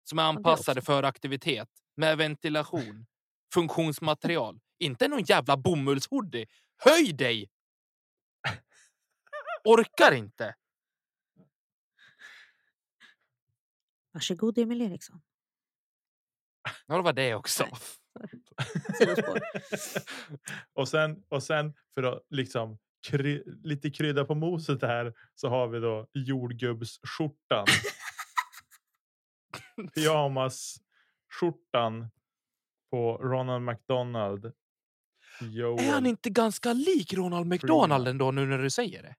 [0.03, 3.05] som är anpassade för aktivitet med ventilation,
[3.53, 4.59] funktionsmaterial.
[4.79, 6.45] Inte någon jävla bomullshoodie.
[6.77, 7.49] Höj dig!
[9.63, 10.55] Orkar inte.
[14.11, 15.21] Varsågod Emil Eriksson.
[16.87, 17.67] Ja, det var det också.
[20.73, 22.77] Och sen och sen för att liksom
[23.07, 27.65] kry, lite krydda på moset här så har vi då jordgubbsskjortan.
[29.95, 32.09] Pyjamasskjortan
[32.91, 34.51] på Ronald McDonald.
[35.41, 35.85] Joel.
[35.85, 39.15] Är han inte ganska lik Ronald McDonald ändå nu när du säger det?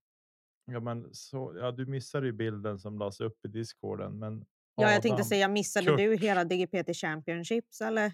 [0.64, 4.18] Ja, men så, ja, du missade ju bilden som lades upp i discorden.
[4.18, 4.44] Men
[4.74, 5.98] Ja, jag tänkte Adam säga, missade Kurt.
[5.98, 8.12] du hela DGPT Championships eller?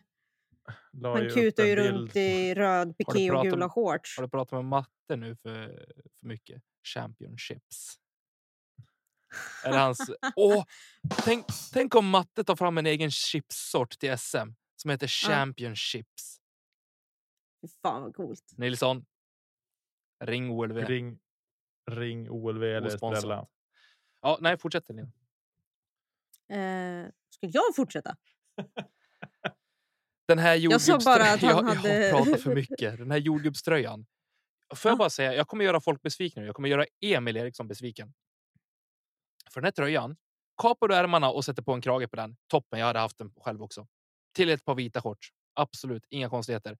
[0.92, 4.16] la Han kutar ju runt i röd piké och om- gula shorts.
[4.16, 5.66] Har du pratat med matte nu för,
[6.20, 6.62] för mycket?
[6.94, 7.96] Championships.
[9.64, 10.10] Är det hans...
[10.36, 10.64] Åh,
[11.24, 16.40] tänk, tänk om matte tar fram en egen chipssort till SM som heter Championships.
[17.62, 18.52] Fy Fan vad coolt.
[18.56, 19.04] Nilsson.
[20.24, 20.76] Ring OLV.
[20.76, 21.18] Ring,
[21.90, 23.14] ring OLV eller Osponsrat.
[23.18, 23.46] Estrella.
[24.20, 25.04] Ja, nej, fortsätt Elin.
[26.48, 28.16] Eh, ska jag fortsätta?
[30.28, 31.34] Den här Jag sa bara jordgubbströjan.
[31.34, 32.98] att han Jag, hade- jag har pratat för mycket.
[32.98, 34.06] Den här jordgubbströjan.
[34.74, 34.98] Får jag Ja.
[34.98, 36.40] bara säga, jag kommer göra folk besvikna.
[36.42, 36.46] nu.
[36.46, 38.14] Jag kommer göra Emil Eriksson besviken.
[39.58, 40.16] För den här tröjan,
[40.62, 42.36] kapar du ärmarna och sätter på en krage på den.
[42.46, 43.86] Toppen, jag hade haft den själv också.
[44.34, 45.28] Till ett par vita shorts.
[45.54, 46.78] Absolut, inga konstigheter.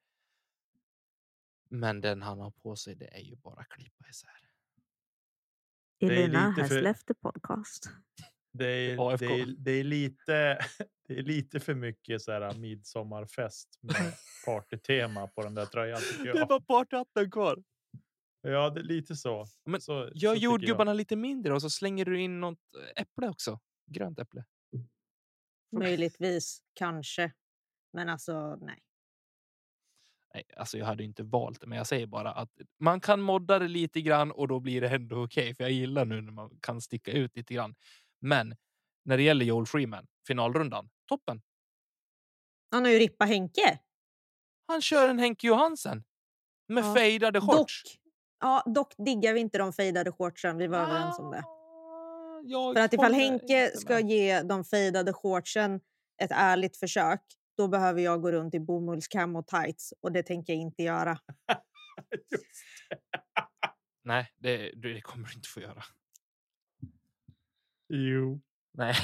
[1.70, 4.30] Men den han har på sig, det är ju bara klippa isär.
[5.98, 7.90] är Elina lite has för- podcast.
[8.52, 10.58] Det är, det, är, det, är lite,
[11.08, 14.14] det är lite för mycket så här midsommarfest med
[14.46, 16.00] partytema på den där tröjan.
[16.00, 17.62] Tycker Det var partyhatten kvar.
[18.50, 19.46] Ja, det är lite så.
[19.64, 20.36] Men så, Gör så tycker jag.
[20.36, 22.58] jordgubbarna lite mindre och så slänger du in något
[22.96, 23.60] äpple också.
[23.86, 24.44] Grönt äpple.
[25.76, 27.32] Möjligtvis, kanske.
[27.92, 28.78] Men alltså, nej.
[30.34, 33.58] Nej, alltså jag hade inte valt det, men jag säger bara att man kan modda
[33.58, 35.54] det lite grann och då blir det ändå okej.
[35.54, 37.74] för jag gillar nu när man kan sticka ut lite grann.
[38.20, 38.56] Men
[39.04, 41.42] när det gäller Joel Freeman, finalrundan, toppen.
[42.70, 43.78] Han har ju rippa Henke.
[44.66, 46.04] Han kör en Henke Johansen
[46.68, 47.98] med Ja, fejdade Dock, shorts.
[48.40, 50.56] Ja, dock diggar vi inte de fejdade shortsen.
[50.56, 51.38] Vi var överens om det.
[51.38, 55.80] Ah, jag För att ifall Henke ska ge de fejdade shortsen
[56.22, 57.20] ett ärligt försök,
[57.56, 61.18] då behöver jag gå runt i bomullskam och tights och det tänker jag inte göra.
[64.04, 65.82] Nej, det, det kommer du inte få göra.
[67.88, 68.40] Jo.
[68.72, 68.94] Nej.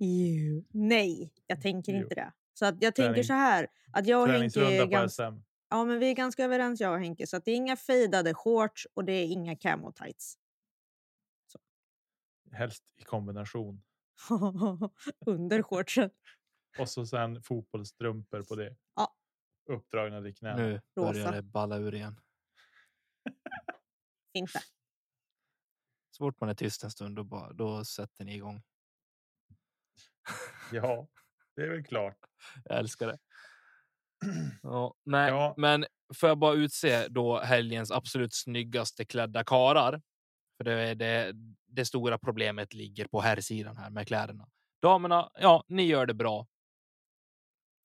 [0.00, 0.64] Jo.
[0.70, 1.98] Nej, jag tänker Jo.
[2.02, 2.32] inte det.
[2.54, 5.38] Så att jag tänker Träning- så här, att jag och Henke är på ganska, SM.
[5.68, 8.34] Ja, men vi är ganska överens jag och Henke, så att det är inga fejdade
[8.34, 10.38] shorts och det är inga camo tights.
[12.52, 13.82] Helst i kombination.
[15.26, 16.10] Under shortsen.
[16.78, 18.76] Och så sen fotbollsstrumpor på det.
[18.94, 19.16] Ja.
[19.70, 20.56] Uppdragna till knäna.
[20.56, 21.12] Nu Rosa.
[21.12, 22.20] börjar det balla ur igen.
[24.32, 24.62] Fint det.
[26.10, 28.62] Så fort man är tyst en stund, då, bara, då sätter ni igång.
[30.72, 31.08] Ja,
[31.54, 32.18] det är väl klart.
[32.64, 33.18] Jag älskar det.
[34.62, 35.54] Ja, nej, Ja.
[35.56, 40.02] men får jag bara utse då helgens absolut snyggaste klädda karar.
[40.56, 41.32] För det är det,
[41.66, 44.48] det stora problemet ligger på här sidan här med kläderna.
[44.82, 46.46] Damerna, ja, ni gör det bra.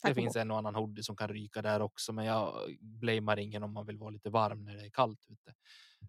[0.03, 0.41] Det finns bock.
[0.41, 3.85] en och annan hoodie som kan ryka där också, men jag blamear ingen om man
[3.85, 5.53] vill vara lite varm när det är kallt ute.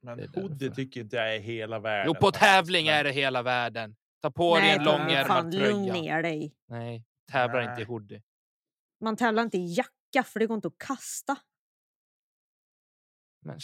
[0.03, 2.13] Men Det hoodie tycker inte jag är hela världen.
[2.15, 3.97] Jo, på tävling Men- är det hela världen.
[4.23, 5.93] Ta på dig Nej, en ta- långärmad fan, lugn tröja.
[6.03, 6.55] ner dig.
[6.69, 7.85] Nej, tävlar inte i Nej.
[7.85, 8.23] hoodie.
[9.01, 9.91] Man tävlar inte i jacka
[10.27, 11.37] för det går inte att kasta.
[13.45, 13.59] Men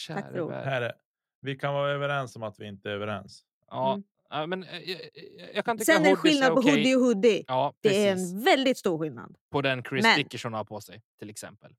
[0.48, 0.64] värld.
[0.64, 0.92] Här är,
[1.40, 3.46] vi kan vara överens om att vi inte är överens.
[3.66, 4.04] Ja, Mm.
[4.30, 6.70] ja, men eh, jag, jag, jag kan tycka Sen är det skillnad på okej.
[6.72, 7.44] hoodie och hoodie.
[7.48, 9.36] Ja, Det är en väldigt stor skillnad.
[9.50, 11.76] På den Chris Men- Dickerson har på sig till exempel.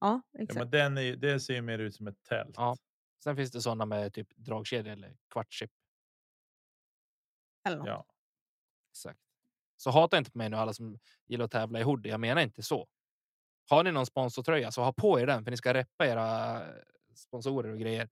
[0.00, 0.58] Ja, Ja, exakt.
[0.58, 2.54] men den är, det ser ju mer ut som ett tält.
[2.56, 2.76] Ja.
[3.24, 5.70] Sen finns det sådana med typ dragkedja eller kvartschip.
[7.64, 7.86] Eller något.
[7.86, 8.06] Ja.
[8.90, 9.20] Exakt.
[9.76, 12.10] Så hata inte på mig nu alla som gillar att tävla i hoodie.
[12.10, 12.88] Jag menar inte så.
[13.68, 16.74] Har ni någon sponsortröja så ha på er den för ni ska reppa era eh,
[17.14, 18.08] sponsorer och grejer.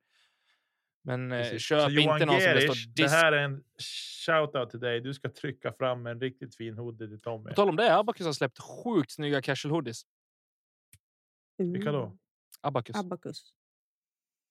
[1.02, 1.62] Men eh, Precis.
[1.62, 3.64] köp Så Johan inte någon som det står det här är en
[4.26, 5.00] shout-out till dig.
[5.00, 7.48] Du ska trycka fram en riktigt fin hoodie till Tommy.
[7.48, 10.02] På tal om det, Abacus har släppt sjukt snygga casual hoodies.
[11.57, 12.05] Vilka då?
[12.05, 12.18] Mm.
[12.61, 12.96] Abacus.
[12.96, 13.55] Abacus.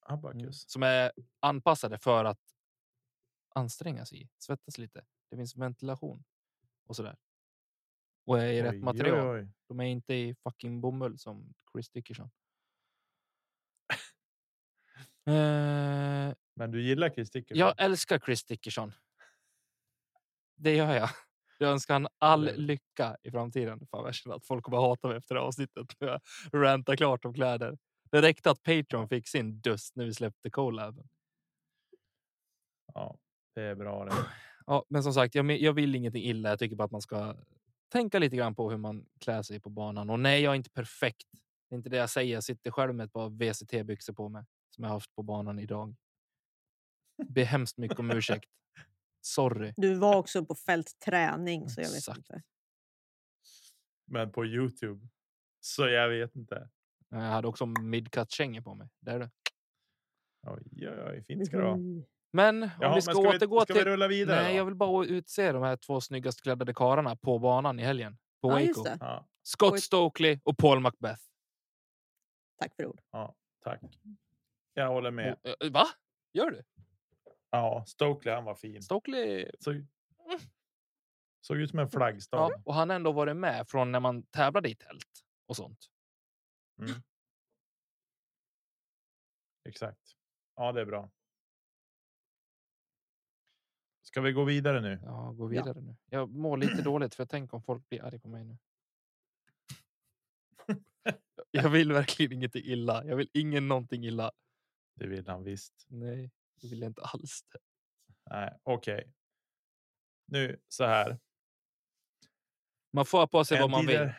[0.10, 0.20] Mm.
[0.20, 0.70] Abacus.
[0.70, 2.40] Som är anpassade för att
[3.56, 5.06] anstränga sig, svettas lite.
[5.30, 6.24] Det finns ventilation
[6.88, 7.18] och sådär.
[8.26, 9.28] Och är i rätt Oj, material.
[9.36, 9.48] oj, oj.
[9.68, 12.30] De är inte i fucking bomull som Chris Dickerson.
[15.26, 17.60] Eh, Men du gillar Chris Dickerson?
[17.60, 18.92] jag älskar Chris Dickerson.
[20.56, 21.10] Det gör jag.
[21.60, 23.88] Jag önskar han all Det- lycka i framtiden.
[23.92, 25.88] Fan, jag att folk kommer hata mig efter det här avsnittet.
[26.00, 26.20] Jag
[26.54, 27.78] rantat klart om kläder.
[28.12, 31.08] Det räckte att Patreon fick sin dust när vi släppte collaben.
[32.94, 33.18] Ja,
[33.56, 34.14] det är bra det.
[34.66, 36.50] Ja, men som sagt, jag, jag vill ingenting illa.
[36.50, 37.36] Jag tycker bara att man ska
[37.94, 40.10] tänka lite grann på hur man klär sig på banan.
[40.10, 41.28] Och nej, jag är inte perfekt.
[41.70, 42.34] Det är inte det jag säger.
[42.34, 45.60] Jag sitter själv med ett par VCT-byxor på mig som jag har haft på banan
[45.60, 45.96] idag.
[47.28, 48.50] Be hemskt mycket om ursäkt.
[49.22, 49.74] Sorry.
[49.78, 52.18] Du var också på fältträning så jag vet Exakt.
[52.18, 52.42] inte.
[54.06, 55.08] Men på Youtube.
[55.60, 56.70] Så jag vet inte.
[57.10, 58.90] Jag hade också midcut-kängor på mig.
[59.00, 59.32] Där är det.
[60.48, 61.24] Oj, oj, oj.
[61.24, 62.04] Fint ska det vara.
[62.36, 63.84] Men om Jaha, vi ska, men återgå ska till...
[63.84, 64.58] vi rulla vidare Nej, då?
[64.58, 68.18] jag vill bara utse de här två snyggast klädda karlarna på banan i helgen.
[68.42, 68.98] På Ja, Waco.
[69.00, 69.84] Ja, Scott.
[69.84, 71.22] Stokely och Paul Macbeth.
[72.60, 73.02] Tack för ord.
[73.12, 73.82] ja, tack.
[74.74, 75.38] Jag håller med.
[75.44, 75.86] Eh, Va?
[76.34, 76.64] Gör du?
[77.50, 78.84] Ja, Stokely han var fin.
[78.84, 79.86] Stokely Såg,
[81.42, 82.52] såg ut som en flaggstång.
[82.52, 85.80] Ja, och han har ändå varit med från när man tävlade i tält och sånt.
[89.70, 90.16] Exakt.
[90.56, 91.10] Ja, det är bra.
[94.14, 95.00] Ska vi gå vidare nu?
[95.04, 95.96] Ja, gå vidare nu.
[96.06, 98.58] Jag mår lite dåligt för jag tänker om folk blir arga på mig nu.
[101.52, 103.06] Jag vill verkligen ingenting illa.
[103.06, 104.32] Jag vill ingen någonting illa.
[104.96, 105.86] Det vill han visst.
[105.88, 107.44] Nej, det vill jag inte alls.
[107.52, 107.60] Det.
[108.30, 109.14] Nej, okej.
[110.26, 111.20] Nu så här.
[112.92, 114.14] Man får ha på sig vad man vill.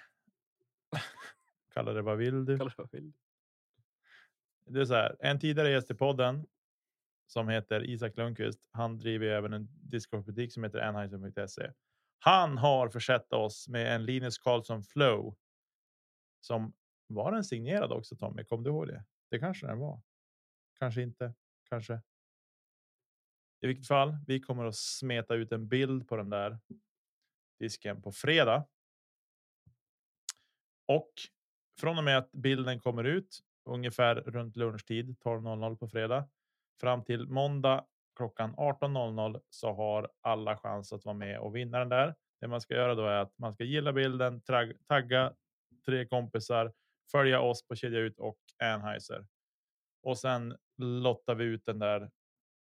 [1.75, 2.59] Kalla det vad vill du?
[2.59, 3.13] Kalla det vad vill.
[4.65, 5.17] Det är så här.
[5.21, 6.47] En tidigare gäst i podden
[7.27, 8.61] som heter Isak Lundqvist.
[8.71, 11.73] Han driver även en discgolfbutik som heter Anheuser.se.
[12.19, 15.37] Han har försett oss med en Linus Karlsson Flow.
[16.41, 16.73] Som
[17.07, 18.45] var den signerad också Tommy?
[18.45, 19.05] Kom du ihåg det?
[19.31, 20.03] Det kanske den var.
[20.79, 21.35] Kanske inte.
[21.69, 22.01] Kanske.
[23.61, 26.59] I vilket fall, vi kommer att smeta ut en bild på den där
[27.59, 28.67] disken på fredag.
[30.87, 31.13] Och
[31.81, 36.29] från och med att bilden kommer ut ungefär runt lunchtid 12.00 på fredag
[36.81, 37.85] fram till måndag
[38.17, 42.15] klockan 18.00 så har alla chans att vara med och vinna den där.
[42.41, 44.41] Det man ska göra då är att man ska gilla bilden,
[44.89, 45.35] tagga
[45.87, 46.73] tre kompisar,
[47.13, 49.27] följa oss på Kedja Ut och Anheuser.
[50.03, 52.11] Och sen lottar vi ut den där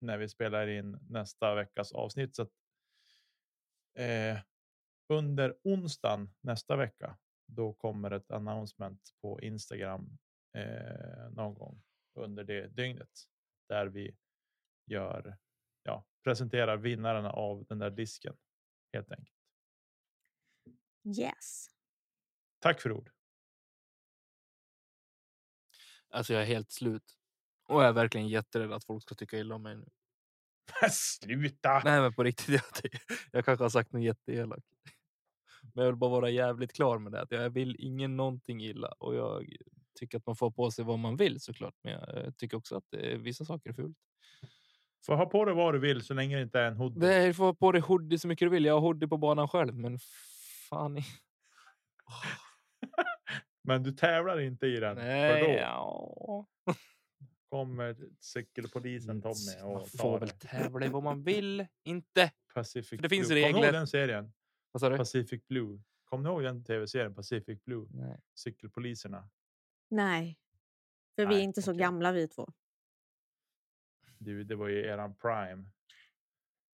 [0.02, 2.36] när vi spelar in nästa veckas avsnitt.
[2.36, 2.52] Så att,
[3.98, 4.40] eh,
[5.10, 10.18] under onsdagen nästa vecka, då kommer ett announcement på Instagram
[10.54, 11.82] eh, någon gång
[12.16, 13.10] under det dygnet
[13.72, 14.16] där vi
[14.86, 15.38] gör,
[15.84, 18.38] ja, presenterar vinnarna av den där disken
[18.94, 19.38] helt enkelt.
[21.20, 21.68] Yes.
[22.60, 23.12] Tack för ord.
[26.10, 27.18] Alltså jag är helt slut.
[27.68, 29.90] Och jag är verkligen jätterädd att folk ska tycka illa om mig nu.
[30.92, 31.82] Sluta!
[31.84, 32.50] Nej men på riktigt,
[32.82, 33.02] jag,
[33.32, 34.68] jag kanske har sagt något jätteelakt.
[35.62, 37.22] Men jag vill bara vara jävligt klar med det.
[37.22, 38.88] Att jag vill ingen någonting illa.
[38.88, 39.56] Och jag
[40.00, 41.76] tycker att man får på sig vad man vill såklart.
[41.84, 43.98] Men jag tycker också att det, vissa saker är fult.
[45.06, 47.00] Får ha på dig vad du vill så länge det inte är en hoodie.
[47.00, 48.66] Det är, får ha på dig hoodie så mycket du vill.
[48.66, 49.76] Jag har hoodie på banan själv.
[49.76, 50.00] Men
[50.70, 50.98] fan.
[50.98, 51.06] i-
[53.64, 54.98] Men du tävlar inte i den.
[54.98, 56.46] Nej, ja.
[57.50, 59.34] kommer cykelpolisen Tommy
[59.64, 61.66] Man och får tar väl tävla i vad man vill.
[61.84, 62.32] Inte.
[62.54, 63.42] Pacific för det finns Blue.
[63.42, 63.80] Kommer du ihåg regler.
[63.80, 64.34] den serien?
[64.72, 64.98] Vad sa du?
[64.98, 65.82] Pacific Blue.
[66.06, 67.88] Kommer ni ihåg den tv-serien Pacific Blue?
[67.92, 68.20] Nej.
[68.36, 69.30] Cykelpoliserna.
[69.92, 70.40] Nej,
[71.16, 71.80] för vi är Nej, inte så okej.
[71.80, 72.48] gamla vi två.
[74.18, 75.70] Du, det var ju eran prime.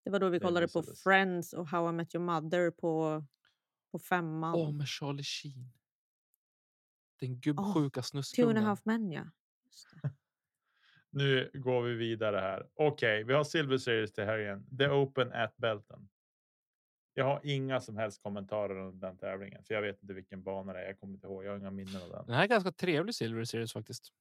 [0.05, 1.03] Det var då vi Det kollade på visades.
[1.03, 3.25] Friends och How I Met Your Mother på,
[3.93, 4.55] på femman.
[4.55, 5.73] Åh, med Charlie Sheen.
[7.21, 8.57] Den gubbsjuka Two and a snuskungen.
[8.57, 9.25] half men ja.
[9.65, 10.11] Just det.
[11.11, 12.69] Nu går vi vidare här.
[12.75, 14.77] Okej, vi har Silver Series till helgen.
[14.79, 16.09] The Open at Belton.
[17.19, 20.73] Jag har inga som helst kommentarer om den tävlingen, för jag vet inte vilken bana
[20.73, 20.87] det är.
[20.87, 21.45] Jag kommer inte ihåg.
[21.45, 22.27] Jag har inga minnen av den.
[22.27, 24.13] Den här är ganska trevlig Silver Series faktiskt.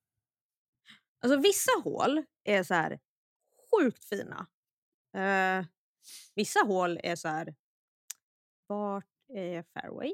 [1.19, 2.99] Alltså vissa hål är så här
[3.71, 4.47] sjukt fina.
[5.13, 5.65] Eh,
[6.35, 7.55] vissa hål är så här.
[8.67, 10.13] Vart är fairway?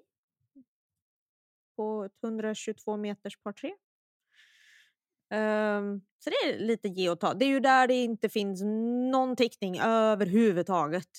[1.76, 3.76] På ett 122 meters par tre.
[5.30, 7.34] Ehm, så det är lite ge och ta.
[7.34, 8.62] Det är ju där det inte finns
[9.12, 11.10] någon täckning överhuvudtaget.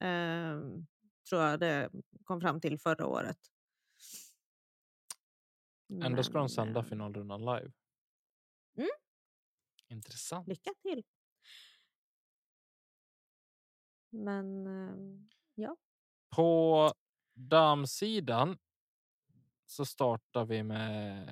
[0.00, 0.86] Ehm,
[1.28, 1.90] tror jag det
[2.24, 3.38] kom fram till förra året.
[6.02, 7.72] Ändå ska de Men, sända ehm, finalrundan live.
[8.76, 8.88] Mm.
[9.88, 10.48] Intressant.
[10.48, 11.04] Lycka till!
[14.10, 15.76] Men ehm, ja.
[16.36, 16.92] På
[17.34, 18.58] damsidan
[19.66, 21.28] så startar vi med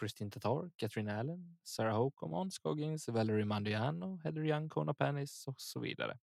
[0.00, 5.60] Kristin Tatar, Catherine Allen, Sarah Hokom, Måns Scoggins, Valerie Mandiano, Heather Young, Kona Pennis och
[5.60, 6.18] så vidare.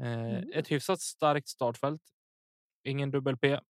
[0.00, 0.50] Eh, Mm.
[0.54, 2.02] Ett hyfsat starkt startfält.
[2.86, 3.60] Ingen dubbel P.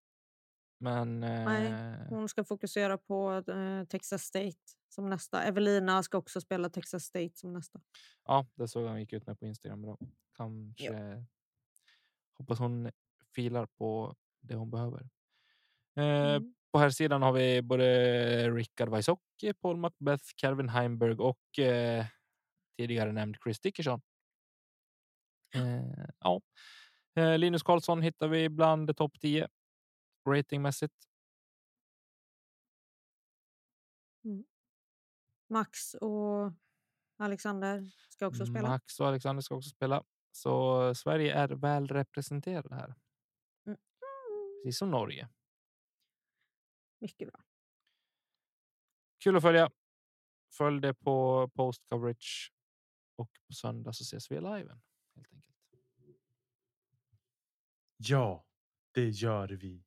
[0.79, 4.57] Men Nej, eh, Hon ska fokusera på eh, Texas State
[4.89, 5.43] som nästa.
[5.43, 7.81] Evelina ska också spela Texas State som nästa.
[8.25, 9.83] ja, det såg han gick ut med på Instagram.
[9.83, 9.99] Då.
[10.37, 11.25] Kanske
[12.39, 12.91] hoppas hon
[13.35, 15.01] filar på det hon behöver.
[15.97, 16.55] Eh, Mm.
[16.73, 22.07] På här sidan har vi både Rickard Weissocki, Paul Macbeth, Calvin Heimberg och eh,
[22.79, 24.01] tidigare nämnd Chris Dickerson.
[25.55, 26.41] Eh, ja.
[27.17, 29.49] Eh, Linus Karlsson hittar vi bland topp 10
[30.29, 30.95] ratingmässigt.
[35.49, 36.53] Max och
[37.17, 38.69] Alexander ska också spela.
[38.69, 40.05] Max och Alexander ska också spela.
[40.33, 42.95] Så Sverige är väl representerade här.
[43.67, 43.79] Mm.
[44.65, 45.29] Precis som Norge.
[46.99, 47.45] Mycket bra.
[49.19, 49.71] Kul att följa.
[50.53, 52.53] Följ det på post coverage.
[53.17, 54.79] Och på söndag så ses vi live
[55.17, 55.47] enkelt.
[57.97, 58.45] Ja,
[58.95, 59.85] det gör vi.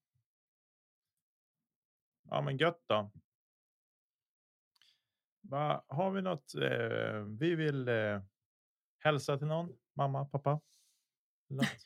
[2.23, 3.11] Ja, men gött då.
[5.41, 8.21] Va, har vi något eh, vi vill eh,
[8.99, 9.77] hälsa till någon?
[9.93, 10.61] Mamma, pappa?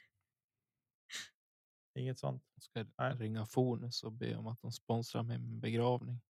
[1.95, 2.43] Inget sånt.
[2.53, 3.15] Jag ska Nej.
[3.15, 6.21] ringa Fonus och be om att de sponsrar mig med en begravning.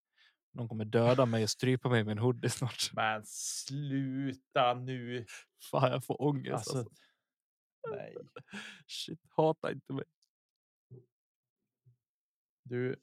[0.52, 2.89] De kommer döda mig och strypa mig med en hoodie snart.
[2.94, 5.26] Men sluta nu.
[5.72, 6.54] Fan, jag får ångest.
[6.54, 6.94] Alltså, Alltså.
[7.91, 8.17] Nej.
[8.88, 10.05] Shit, hata inte mig.
[12.63, 12.95] Du,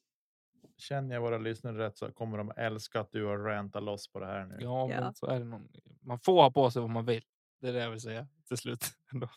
[0.77, 4.21] känner jag våra lyssnare rätt så kommer de älska att du har rantat loss på
[4.21, 4.57] det här nu.
[4.61, 5.01] Ja, Ja.
[5.01, 5.69] men så är det någon.
[6.01, 7.25] Man får ha på sig vad man vill.
[7.61, 8.85] Det är det jag vill säga till slut.
[9.13, 9.29] Ändå.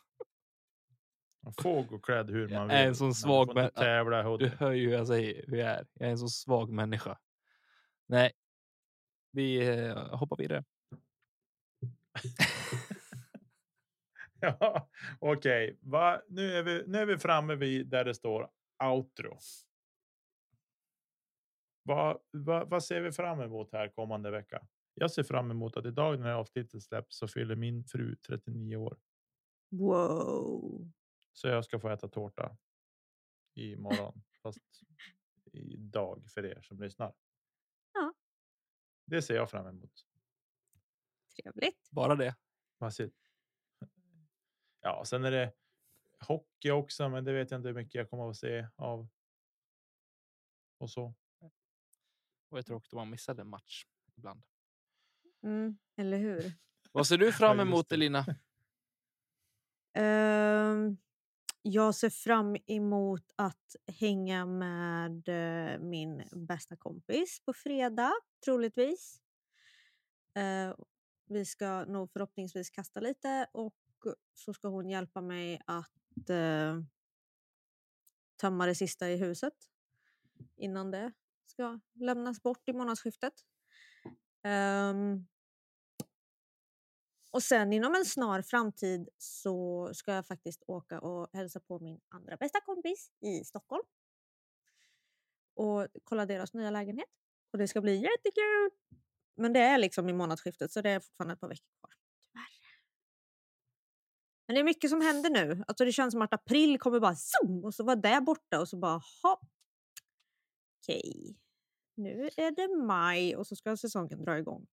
[1.41, 2.87] Man får gå klädd hur Jag man är vill.
[2.87, 5.57] en sån svag får inte män- tävla i Du hör ju hur jag säger hur
[5.57, 5.87] jag är.
[5.93, 7.19] Jag är en så svag människa.
[8.05, 8.31] Nej,
[9.31, 10.63] vi eh, hoppar vidare.
[14.59, 14.89] Ja,
[15.19, 15.79] okej.
[15.81, 16.21] Va?
[16.27, 18.49] Nu, är vi, nu är vi framme vid där det står
[18.83, 19.37] outro.
[21.83, 24.67] Vad, vad, vad ser vi fram emot här kommande vecka?
[24.93, 28.97] Jag ser fram emot att idag när avsnittet släpps så fyller min fru 39 år.
[29.71, 30.91] Wow.
[31.33, 32.57] Så jag ska få äta tårta
[33.55, 34.23] imorgon.
[34.43, 34.59] fast
[35.51, 37.13] idag för er som lyssnar.
[37.93, 38.13] Ja.
[39.05, 40.05] Det ser jag fram emot.
[41.35, 41.89] Trevligt.
[41.91, 42.35] Bara det.
[42.91, 43.11] Ser-
[44.85, 45.51] Ja, sen är det
[46.19, 49.07] hockey också, men det vet jag inte hur mycket jag kommer att se av.
[50.77, 51.13] och så.
[52.49, 53.85] Och jag tror också man missade en match
[54.17, 54.43] ibland.
[55.43, 56.53] Mm, eller hur?
[56.91, 57.91] Vad ser du fram emot.
[57.91, 58.25] Elina?
[59.93, 60.97] Ehm,
[61.61, 68.13] jag ser fram emot att hänga med eh, min bästa kompis på fredag,
[68.45, 69.21] troligtvis.
[70.35, 70.75] Eh,
[71.25, 73.75] vi ska nog förhoppningsvis kasta lite och
[74.33, 76.79] så ska hon hjälpa mig att eh,
[78.41, 79.53] tömma det sista i huset
[80.55, 81.11] innan det
[81.45, 83.33] ska lämnas bort i månadsskiftet.
[84.43, 85.27] Um,
[87.31, 92.01] och sen inom en snar framtid så ska jag faktiskt åka och hälsa på min
[92.09, 93.83] andra bästa kompis i Stockholm.
[95.55, 97.09] Och kolla deras nya lägenhet.
[97.51, 98.69] Och det ska bli jättekul!
[99.35, 101.91] Men det är liksom i månadsskiftet så det är fortfarande ett par veckor kvar.
[104.47, 105.63] Men det är mycket som händer nu.
[105.67, 108.69] Alltså det känns som att april kommer bara zoom och så var det borta och
[108.69, 109.49] så bara hopp.
[110.81, 111.37] Okej.
[111.95, 114.67] Nu är det maj och så ska säsongen dra igång.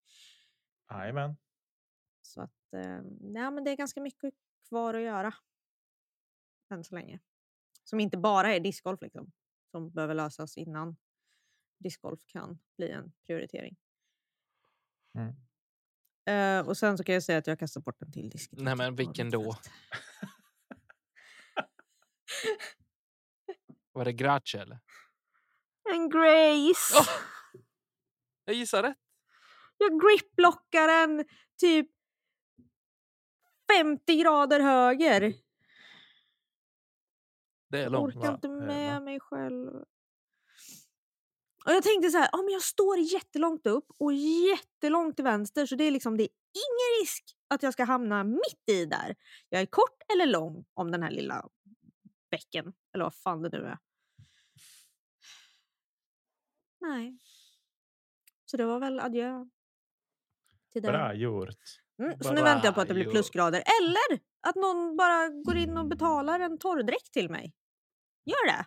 [0.91, 1.37] Jajamän.
[2.23, 3.03] Så att, eh,
[3.35, 4.35] ja, men det är ganska mycket
[4.69, 5.35] kvar att göra.
[6.71, 7.21] Än så länge.
[7.85, 9.33] Som inte bara är discgolf liksom.
[9.71, 10.97] Som behöver lösas innan
[11.79, 13.77] discgolf kan bli en prioritering.
[15.15, 15.35] Mm.
[16.27, 18.51] Eh, och sen så kan jag säga att jag kastar bort en till disk.
[18.53, 19.57] Nej, men vilken då?
[23.93, 24.79] Var det Grace eller?
[25.93, 26.95] En Grace!
[26.99, 27.09] Åh!
[28.45, 28.97] Jag gissar rätt.
[29.79, 31.25] Jag gripblockar den
[31.61, 31.89] typ
[33.73, 35.33] 50 grader höger.
[37.69, 38.17] Det är Jag långt.
[38.17, 38.35] orkar va?
[38.35, 39.85] inte Eh, med mig själv.
[41.65, 45.75] Och jag tänkte så här, om jag står jättelångt upp och jättelångt till vänster så
[45.75, 49.17] det är liksom det är ingen risk att jag ska hamna mitt i där.
[49.49, 51.49] Jag är kort eller lång om den här lilla
[52.31, 53.79] bäcken eller vad fan det nu är.
[56.81, 57.19] Nej.
[58.45, 59.47] Så det var väl adjö.
[60.73, 60.93] Till den.
[60.93, 61.57] Bra gjort.
[61.99, 63.59] Mm, så nu väntar jag på att det blir plusgrader.
[63.59, 67.55] Eller att någon bara går in och betalar en torrdräkt till mig.
[68.25, 68.67] Gör det!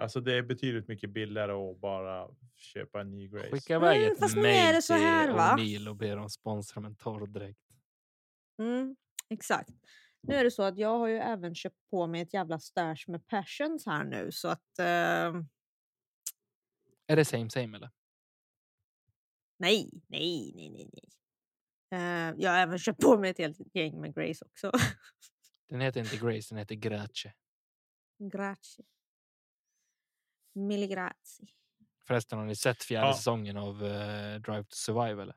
[0.00, 3.50] Alltså det är betydligt mycket billigare att bara köpa en ny Grace.
[3.50, 5.56] Skicka iväg Mm, ett mejl det så till här, va?
[5.56, 7.60] O'Neill och ber dem sponsra med en torrdräkt.
[8.58, 8.96] Mm,
[9.28, 9.70] exakt.
[10.22, 13.04] Nu är det så att jag har ju även köpt på mig ett jävla stash
[13.06, 15.42] med passions här nu så att eh,
[17.06, 17.90] Är det same same eller?
[19.58, 21.08] nej, nej, nej, nej, nej.
[21.90, 24.72] Eh, jag har även köpt på mig ett helt gäng med Grace också.
[25.68, 27.32] Den heter inte Grace, den heter Grace.
[28.32, 28.84] Grazie.
[30.66, 31.46] Mille grazie.
[32.06, 33.14] Förresten, har ni sett fjärde Ja.
[33.14, 35.22] säsongen av eh, Drive to Survive?
[35.22, 35.36] Eller?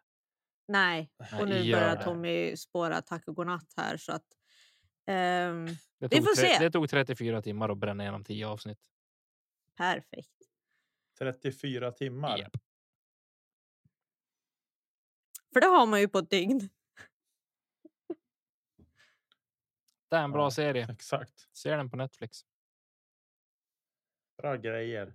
[0.68, 2.04] Nej, och nu gör börjar det.
[2.04, 4.26] Tommy spåra tack och godnatt här så att
[5.06, 6.58] ehm, Det Vi tog, får se.
[6.60, 8.80] det tog 34 timmar att bränna igenom 10 avsnitt.
[9.78, 10.30] perfekt.
[11.20, 12.38] 34 timmar.
[12.38, 12.58] Japp.
[15.54, 16.70] För det har man ju på ett dygn.
[20.10, 20.52] Det är en bra Ja.
[20.52, 20.88] serie.
[20.92, 21.48] Exakt.
[21.58, 22.46] Ser den på Netflix.
[24.42, 25.14] Bra grejer.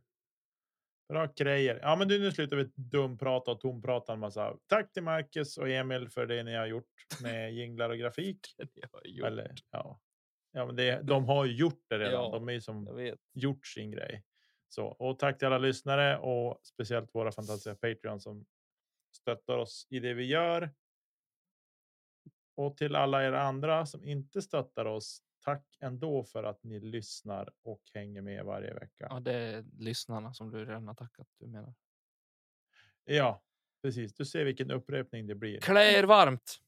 [1.08, 1.78] Bra grejer.
[1.82, 4.56] Ja, men du, nu slutar vi dumprata och tomprata en massa.
[4.66, 8.40] Tack till Marcus och Emil för det ni har gjort med jinglar och grafik.
[8.92, 9.26] Har.
[9.26, 10.00] Eller ja,
[10.52, 12.12] ja men det, de har ju gjort det redan.
[12.12, 14.24] Ja, de är ju som gjort sin grej.
[14.68, 18.46] Så och tack till alla lyssnare och speciellt våra fantastiska Patreon som
[19.16, 20.70] stöttar oss i det vi gör.
[22.56, 25.22] Och till alla er andra som inte stöttar oss.
[25.46, 29.06] Tack ändå för att ni lyssnar och hänger med varje vecka.
[29.10, 31.26] Ja, det är lyssnarna som du redan har tackat.
[31.38, 31.74] Du menar.
[33.04, 33.42] Ja,
[33.82, 34.14] precis.
[34.14, 35.60] Du ser vilken upprepning det blir.
[35.60, 36.58] Klä er varmt.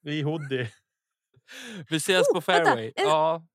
[0.00, 0.72] Vi hoodie.
[1.90, 2.92] Vi ses Oh, på vänta, fairway.
[2.96, 3.46] en- Ja,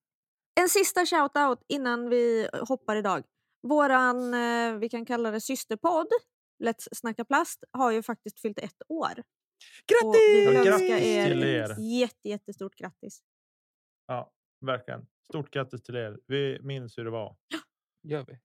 [0.62, 3.24] En sista shout-out innan vi hoppar idag.
[3.68, 6.08] Våran, eh, vi kan kalla det systerpodd,
[6.64, 9.20] Let's Snacka Plast, har ju faktiskt fyllt ett år.
[10.06, 11.76] Och vi vill Ja, önska grattis er, till er.
[12.00, 13.22] jätte, jättestort grattis.
[14.08, 15.06] Ja, verkligen.
[15.22, 16.20] Stort grattis till er.
[16.28, 17.36] Vi minns hur det var.
[18.04, 18.40] gör vi.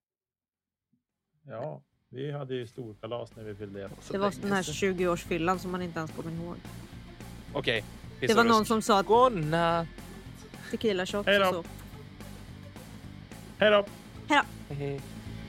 [1.43, 3.91] Ja, vi hade ju storkalas när vi fyllde ett.
[4.11, 4.93] Det var den här sedan.
[4.97, 6.55] 20-årsfyllan som man inte ens kommer ihåg.
[7.53, 7.83] Okej.
[8.19, 9.87] Det var någon som sa Godnatt.
[10.71, 11.63] tequila shots Hej och då.
[11.63, 11.69] så.
[13.57, 13.85] Hej då!
[14.27, 14.75] Hej då!
[14.75, 15.01] Hej, hej.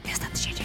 [0.04, 0.64] Testa inte